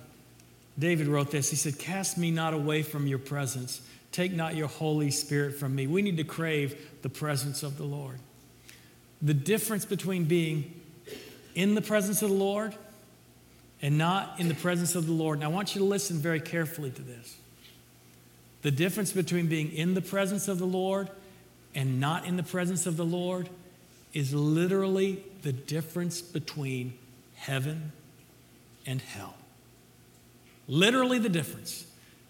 [0.77, 1.49] David wrote this.
[1.49, 5.75] He said, Cast me not away from your presence Take not your Holy Spirit from
[5.75, 5.87] me.
[5.87, 8.19] We need to crave the presence of the Lord.
[9.21, 10.79] The difference between being
[11.55, 12.75] in the presence of the Lord
[13.81, 15.37] and not in the presence of the Lord.
[15.37, 17.37] And I want you to listen very carefully to this.
[18.61, 21.09] The difference between being in the presence of the Lord
[21.75, 23.49] and not in the presence of the Lord
[24.13, 26.93] is literally the difference between
[27.35, 27.91] heaven
[28.85, 29.35] and hell.
[30.67, 31.85] Literally, the difference.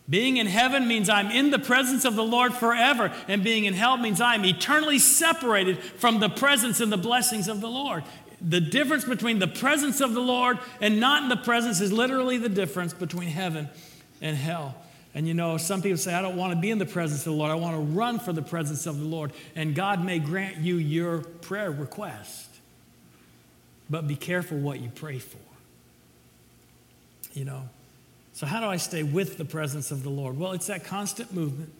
[0.09, 3.75] Being in heaven means I'm in the presence of the Lord forever, and being in
[3.75, 8.03] hell means I'm eternally separated from the presence and the blessings of the Lord.
[8.41, 12.37] The difference between the presence of the Lord and not in the presence is literally
[12.37, 13.69] the difference between heaven
[14.21, 14.75] and hell.
[15.13, 17.33] And you know, some people say, I don't want to be in the presence of
[17.33, 17.51] the Lord.
[17.51, 19.33] I want to run for the presence of the Lord.
[19.55, 22.47] And God may grant you your prayer request.
[23.89, 25.37] But be careful what you pray for.
[27.33, 27.69] You know,
[28.39, 30.39] so how do I stay with the presence of the Lord?
[30.39, 31.73] Well, it's that constant movement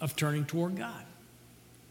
[0.00, 1.04] of turning toward God.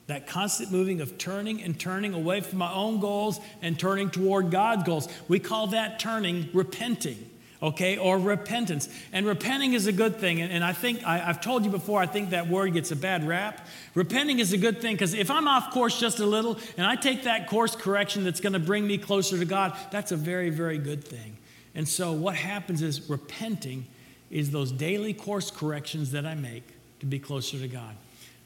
[0.08, 4.50] That constant moving of turning and turning away from my own goals and turning toward
[4.50, 5.08] God's goals.
[5.28, 7.30] We call that turning repenting
[7.62, 8.90] okay, or repentance.
[9.14, 10.42] And repenting is a good thing.
[10.42, 12.96] And, and I think, I, have told you before, I think that word gets a
[12.96, 13.68] bad rap.
[13.94, 16.96] Repenting is a good thing because if I'm off course just a little and I
[16.96, 20.50] take that course correction that's going to bring me closer to God, that's a very,
[20.50, 21.38] very good thing.
[21.76, 23.86] And so what happens is repenting
[24.32, 26.64] is those daily course corrections that I make
[27.02, 27.96] to be closer to God.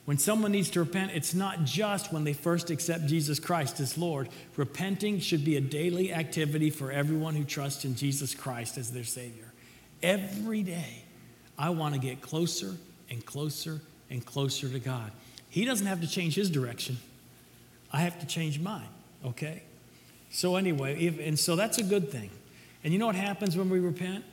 [0.05, 3.95] When someone needs to repent, it's not just when they first accept Jesus Christ as
[3.95, 4.29] Lord.
[4.55, 9.03] Repenting should be a daily activity for everyone who trusts in Jesus Christ as their
[9.03, 9.53] Savior.
[10.01, 11.03] Every day,
[11.59, 12.75] I want to get closer
[13.11, 15.11] and closer and closer to God.
[15.49, 16.97] He doesn't have to change his direction,
[17.91, 18.89] I have to change mine,
[19.23, 19.63] okay?
[20.31, 22.29] So, anyway, if, and so that's a good thing.
[22.83, 24.23] And you know what happens when we repent?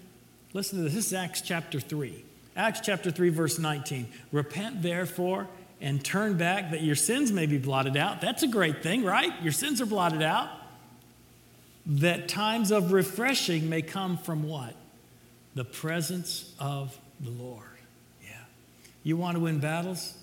[0.52, 0.94] Listen to this.
[0.94, 2.24] This is Acts chapter 3.
[2.56, 4.08] Acts chapter 3, verse 19.
[4.32, 5.46] Repent, therefore,
[5.80, 8.20] and turn back that your sins may be blotted out.
[8.20, 9.32] That's a great thing, right?
[9.42, 10.48] Your sins are blotted out.
[11.86, 14.74] That times of refreshing may come from what?
[15.54, 17.62] The presence of the Lord.
[18.22, 18.30] Yeah.
[19.02, 20.16] You want to win battles?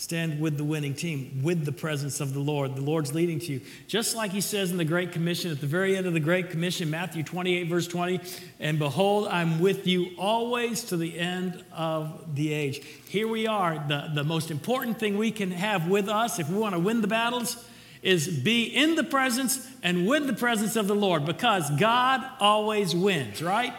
[0.00, 2.74] Stand with the winning team, with the presence of the Lord.
[2.74, 3.60] The Lord's leading to you.
[3.86, 6.48] Just like he says in the Great Commission, at the very end of the Great
[6.48, 8.18] Commission, Matthew 28, verse 20,
[8.60, 12.82] and behold, I'm with you always to the end of the age.
[13.10, 13.74] Here we are.
[13.88, 17.02] The, the most important thing we can have with us if we want to win
[17.02, 17.62] the battles
[18.02, 22.96] is be in the presence and with the presence of the Lord because God always
[22.96, 23.74] wins, right?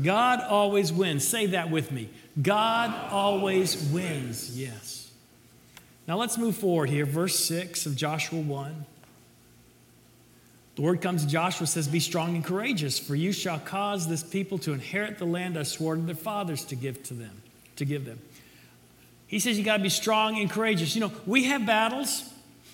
[0.00, 1.26] God always wins.
[1.26, 2.08] Say that with me.
[2.40, 4.56] God always wins.
[4.56, 4.93] Yes.
[6.06, 7.06] Now let's move forward here.
[7.06, 8.86] Verse 6 of Joshua 1.
[10.76, 14.22] The word comes to Joshua says, Be strong and courageous, for you shall cause this
[14.22, 17.42] people to inherit the land I swore to their fathers to give to them,
[17.76, 18.20] to give them.
[19.26, 20.94] He says you got to be strong and courageous.
[20.94, 22.28] You know, we have battles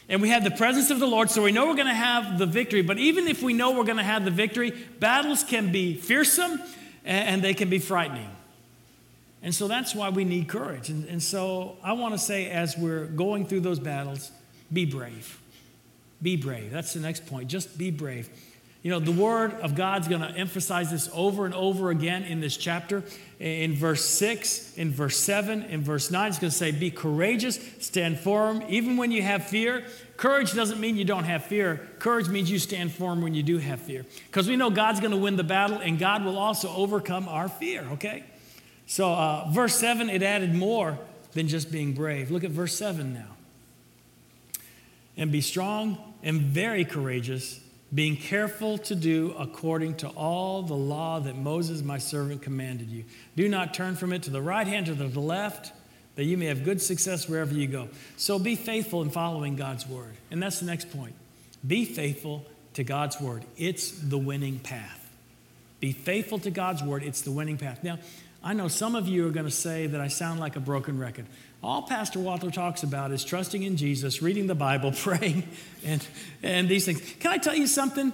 [0.09, 2.39] and we have the presence of the Lord, so we know we're going to have
[2.39, 2.83] the victory.
[2.83, 6.61] But even if we know we're going to have the victory, battles can be fearsome
[7.05, 8.29] and they can be frightening.
[9.43, 10.91] And so that's why we need courage.
[10.91, 14.31] And, and so I want to say, as we're going through those battles,
[14.73, 15.41] be brave.
[16.23, 16.71] Be brave.
[16.71, 17.49] That's the next point.
[17.49, 18.29] Just be brave.
[18.83, 22.41] You know, the Word of God's going to emphasize this over and over again in
[22.41, 23.03] this chapter.
[23.39, 27.61] In verse 6, in verse 7, in verse 9, it's going to say, Be courageous,
[27.81, 29.85] stand firm, even when you have fear.
[30.17, 31.89] Courage doesn't mean you don't have fear.
[31.99, 34.07] Courage means you stand firm when you do have fear.
[34.27, 37.49] Because we know God's going to win the battle and God will also overcome our
[37.49, 38.25] fear, okay?
[38.91, 40.99] So, uh, verse 7, it added more
[41.31, 42.33] than just being brave.
[42.33, 43.37] Look at verse 7 now.
[45.17, 47.61] And be strong and very courageous,
[47.95, 53.05] being careful to do according to all the law that Moses, my servant, commanded you.
[53.37, 55.71] Do not turn from it to the right hand or to the left,
[56.17, 57.91] that you may have good success wherever you go.
[58.17, 60.15] So be faithful in following God's word.
[60.33, 61.15] And that's the next point.
[61.65, 63.45] Be faithful to God's word.
[63.57, 64.97] It's the winning path.
[65.79, 67.05] Be faithful to God's word.
[67.05, 67.85] It's the winning path.
[67.85, 68.01] Now,
[68.43, 70.99] I know some of you are going to say that I sound like a broken
[70.99, 71.27] record.
[71.63, 75.47] All Pastor Walter talks about is trusting in Jesus, reading the Bible, praying,
[75.85, 76.07] and,
[76.43, 77.01] and these things.
[77.21, 78.13] Can I tell you something?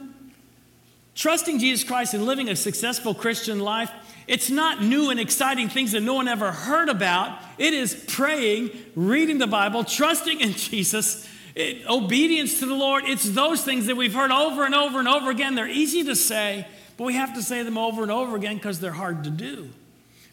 [1.14, 3.90] Trusting Jesus Christ and living a successful Christian life,
[4.26, 7.40] it's not new and exciting things that no one ever heard about.
[7.56, 13.04] It is praying, reading the Bible, trusting in Jesus, it, obedience to the Lord.
[13.06, 15.54] It's those things that we've heard over and over and over again.
[15.54, 16.66] They're easy to say,
[16.96, 19.70] but we have to say them over and over again because they're hard to do.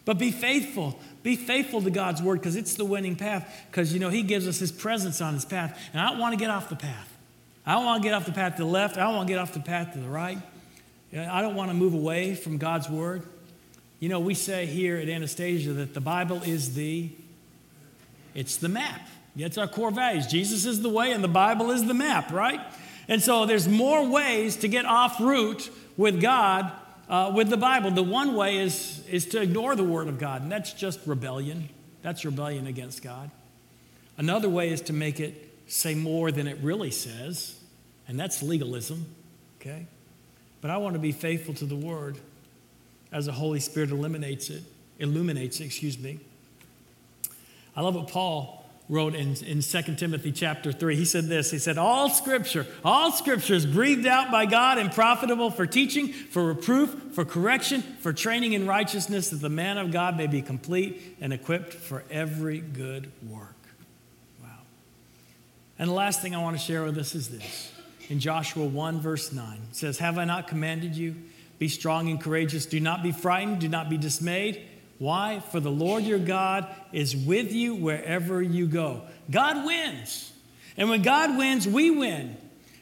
[0.05, 0.99] But be faithful.
[1.21, 3.65] Be faithful to God's word because it's the winning path.
[3.71, 5.79] Because, you know, He gives us His presence on His path.
[5.93, 7.09] And I don't want to get off the path.
[7.65, 8.97] I don't want to get off the path to the left.
[8.97, 10.37] I don't want to get off the path to the right.
[11.15, 13.23] I don't want to move away from God's word.
[13.99, 17.09] You know, we say here at Anastasia that the Bible is the,
[18.35, 18.99] it's the map.
[19.37, 20.27] It's our core values.
[20.27, 22.59] Jesus is the way and the Bible is the map, right?
[23.07, 26.71] And so there's more ways to get off route with God
[27.09, 27.91] uh, with the Bible.
[27.91, 31.69] The one way is, is to ignore the Word of God, and that's just rebellion.
[32.01, 33.31] That's rebellion against God.
[34.17, 37.59] Another way is to make it say more than it really says,
[38.07, 39.05] and that's legalism,
[39.59, 39.87] okay?
[40.61, 42.17] But I want to be faithful to the word
[43.11, 44.63] as the Holy Spirit eliminates it,
[44.99, 46.19] illuminates it, excuse me.
[47.75, 48.62] I love what Paul
[48.93, 50.95] wrote in, in 2 Timothy chapter 3.
[50.95, 54.91] He said this He said, All scripture, all scripture is breathed out by God and
[54.91, 59.91] profitable for teaching, for reproof, for correction, for training in righteousness, that the man of
[59.91, 63.55] God may be complete and equipped for every good work.
[64.41, 64.49] Wow.
[65.79, 67.71] And the last thing I want to share with us is this.
[68.09, 71.15] In Joshua 1, verse 9, it says, Have I not commanded you?
[71.57, 72.65] Be strong and courageous.
[72.65, 73.59] Do not be frightened.
[73.59, 74.67] Do not be dismayed.
[75.03, 75.41] Why?
[75.51, 79.01] For the Lord your God is with you wherever you go.
[79.29, 80.31] God wins.
[80.77, 82.37] And when God wins, we win.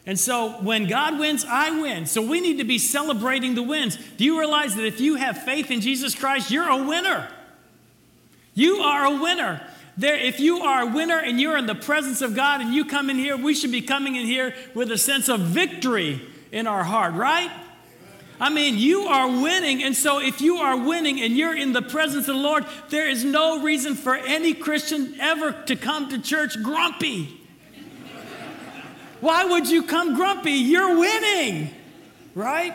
[0.06, 2.06] And so when God wins, I win.
[2.06, 3.98] So we need to be celebrating the wins.
[4.18, 7.28] Do you realize that if you have faith in Jesus Christ, you're a winner?
[8.54, 9.60] You are a winner.
[9.98, 12.86] There, if you are a winner and you're in the presence of God and you
[12.86, 16.22] come in here, we should be coming in here with a sense of victory
[16.52, 17.50] in our heart, right?
[18.42, 19.84] I mean, you are winning.
[19.84, 23.08] And so, if you are winning and you're in the presence of the Lord, there
[23.08, 27.40] is no reason for any Christian ever to come to church grumpy.
[29.20, 30.54] Why would you come grumpy?
[30.54, 31.70] You're winning,
[32.34, 32.74] right?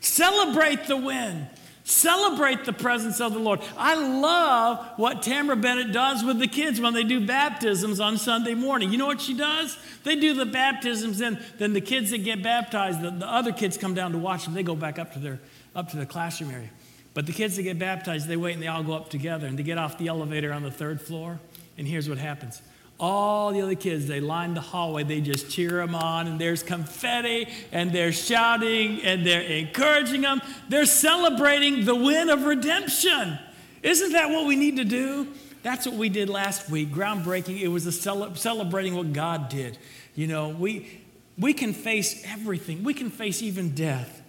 [0.00, 1.48] Celebrate the win.
[1.92, 3.60] Celebrate the presence of the Lord.
[3.76, 8.54] I love what Tamara Bennett does with the kids when they do baptisms on Sunday
[8.54, 8.90] morning.
[8.90, 9.76] You know what she does?
[10.02, 13.76] They do the baptisms, and then the kids that get baptized, the, the other kids
[13.76, 14.54] come down to watch them.
[14.54, 15.38] They go back up to their
[15.76, 16.70] up to the classroom area.
[17.12, 19.58] But the kids that get baptized, they wait and they all go up together and
[19.58, 21.40] they get off the elevator on the third floor.
[21.76, 22.62] And here's what happens
[23.00, 26.62] all the other kids, they line the hallway, they just cheer them on, and there's
[26.62, 30.40] confetti, and they're shouting, and they're encouraging them.
[30.68, 33.38] They're celebrating the win of redemption.
[33.82, 35.28] Isn't that what we need to do?
[35.62, 36.90] That's what we did last week.
[36.90, 37.60] Groundbreaking.
[37.60, 39.78] It was a cele- celebrating what God did.
[40.14, 41.00] You know, we,
[41.38, 44.22] we can face everything, we can face even death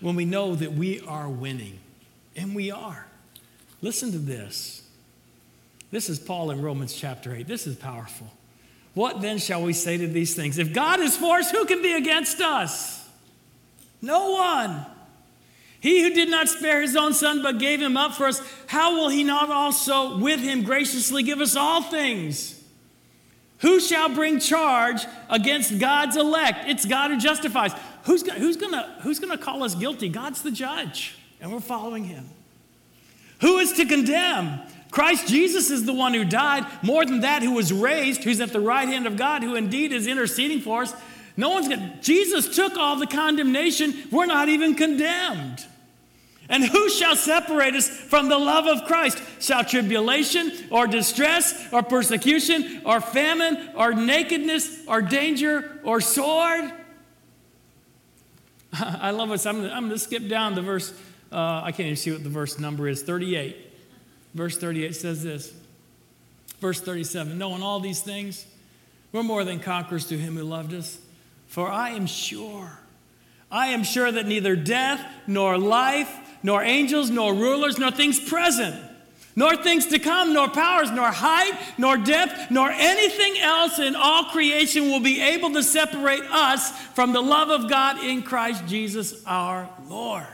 [0.00, 1.78] when we know that we are winning.
[2.36, 3.06] And we are.
[3.82, 4.79] Listen to this.
[5.90, 7.46] This is Paul in Romans chapter 8.
[7.46, 8.28] This is powerful.
[8.94, 10.58] What then shall we say to these things?
[10.58, 13.08] If God is for us, who can be against us?
[14.02, 14.86] No one.
[15.80, 18.96] He who did not spare his own son but gave him up for us, how
[18.96, 22.62] will he not also with him graciously give us all things?
[23.58, 26.68] Who shall bring charge against God's elect?
[26.68, 27.72] It's God who justifies.
[28.04, 30.08] Who's, who's gonna, who's gonna call us guilty?
[30.08, 32.26] God's the judge, and we're following him.
[33.40, 34.60] Who is to condemn?
[34.90, 36.66] Christ Jesus is the one who died.
[36.82, 39.92] More than that, who was raised, who's at the right hand of God, who indeed
[39.92, 40.94] is interceding for us.
[41.36, 43.94] No one's going Jesus took all the condemnation.
[44.10, 45.64] We're not even condemned.
[46.48, 49.22] And who shall separate us from the love of Christ?
[49.38, 56.72] Shall tribulation or distress or persecution or famine or nakedness or danger or sword?
[58.72, 59.46] I love this.
[59.46, 60.92] I'm, I'm going to skip down to verse,
[61.30, 63.69] uh, I can't even see what the verse number is, 38.
[64.34, 65.52] Verse 38 says this.
[66.60, 68.46] Verse 37 Knowing all these things,
[69.12, 70.98] we're more than conquerors to him who loved us.
[71.48, 72.78] For I am sure,
[73.50, 78.80] I am sure that neither death, nor life, nor angels, nor rulers, nor things present,
[79.34, 84.24] nor things to come, nor powers, nor height, nor depth, nor anything else in all
[84.24, 89.24] creation will be able to separate us from the love of God in Christ Jesus
[89.26, 90.26] our Lord.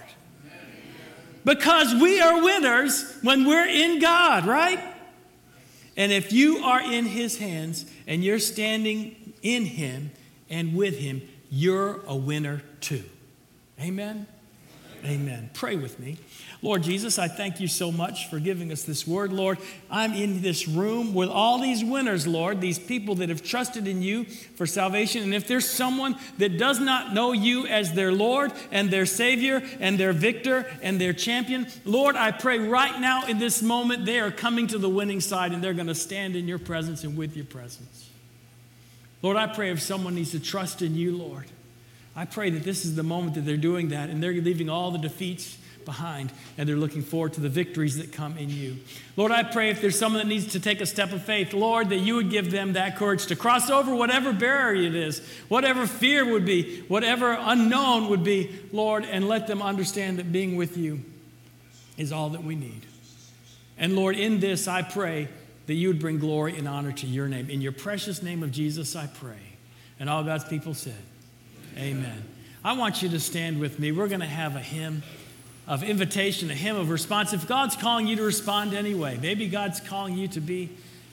[1.46, 4.80] Because we are winners when we're in God, right?
[5.96, 10.10] And if you are in His hands and you're standing in Him
[10.50, 13.04] and with Him, you're a winner too.
[13.80, 14.26] Amen?
[15.04, 15.50] Amen.
[15.54, 16.18] Pray with me.
[16.62, 19.58] Lord Jesus, I thank you so much for giving us this word, Lord.
[19.90, 24.00] I'm in this room with all these winners, Lord, these people that have trusted in
[24.00, 25.22] you for salvation.
[25.22, 29.62] And if there's someone that does not know you as their Lord and their Savior
[29.80, 34.18] and their victor and their champion, Lord, I pray right now in this moment they
[34.18, 37.18] are coming to the winning side and they're going to stand in your presence and
[37.18, 38.08] with your presence.
[39.20, 41.46] Lord, I pray if someone needs to trust in you, Lord,
[42.14, 44.90] I pray that this is the moment that they're doing that and they're leaving all
[44.90, 48.76] the defeats behind and they're looking forward to the victories that come in you.
[49.16, 51.88] Lord, I pray if there's someone that needs to take a step of faith, Lord,
[51.88, 55.86] that you would give them that courage to cross over whatever barrier it is, whatever
[55.86, 60.76] fear would be, whatever unknown would be, Lord, and let them understand that being with
[60.76, 61.00] you
[61.96, 62.84] is all that we need.
[63.78, 65.28] And Lord, in this, I pray
[65.66, 67.48] that you would bring glory and honor to your name.
[67.48, 69.56] In your precious name of Jesus, I pray.
[69.98, 70.94] And all God's people said,
[71.76, 72.04] Amen.
[72.04, 72.22] Amen.
[72.64, 73.92] I want you to stand with me.
[73.92, 75.02] We're going to have a hymn.
[75.66, 77.32] Of invitation, a hymn of response.
[77.32, 80.70] If God's calling you to respond anyway, maybe God's calling you to be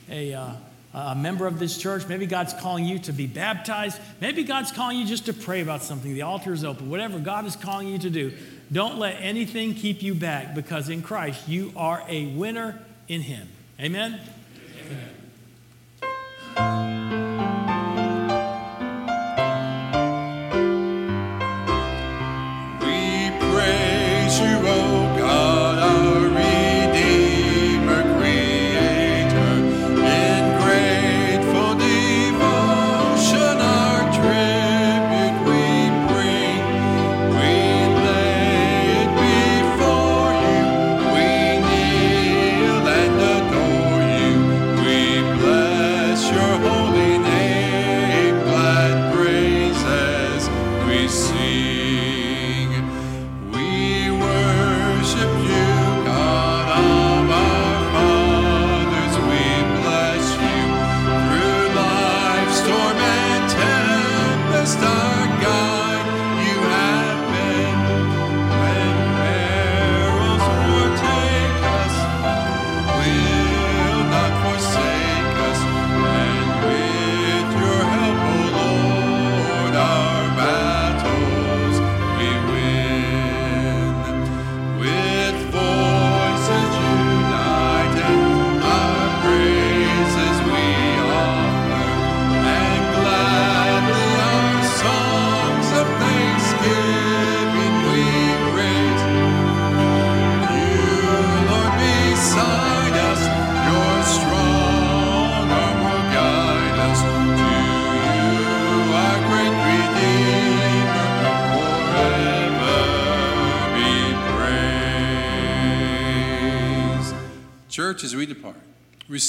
[0.08, 0.52] a, uh,
[0.92, 4.98] a member of this church, maybe God's calling you to be baptized, maybe God's calling
[4.98, 6.14] you just to pray about something.
[6.14, 6.88] The altar is open.
[6.88, 8.32] Whatever God is calling you to do,
[8.70, 12.78] don't let anything keep you back because in Christ you are a winner
[13.08, 13.48] in Him.
[13.80, 14.20] Amen?
[14.86, 15.23] Amen.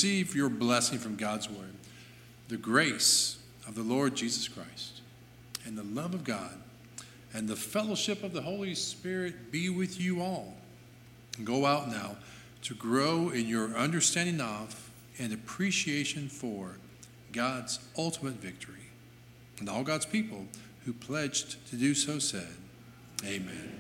[0.06, 1.74] Receive your blessing from God's word,
[2.48, 5.02] the grace of the Lord Jesus Christ,
[5.66, 6.54] and the love of God,
[7.34, 10.54] and the fellowship of the Holy Spirit be with you all.
[11.44, 12.18] Go out now
[12.62, 16.78] to grow in your understanding of and appreciation for
[17.32, 18.92] God's ultimate victory.
[19.60, 20.46] And all God's people
[20.86, 22.54] who pledged to do so said,
[23.26, 23.72] Amen.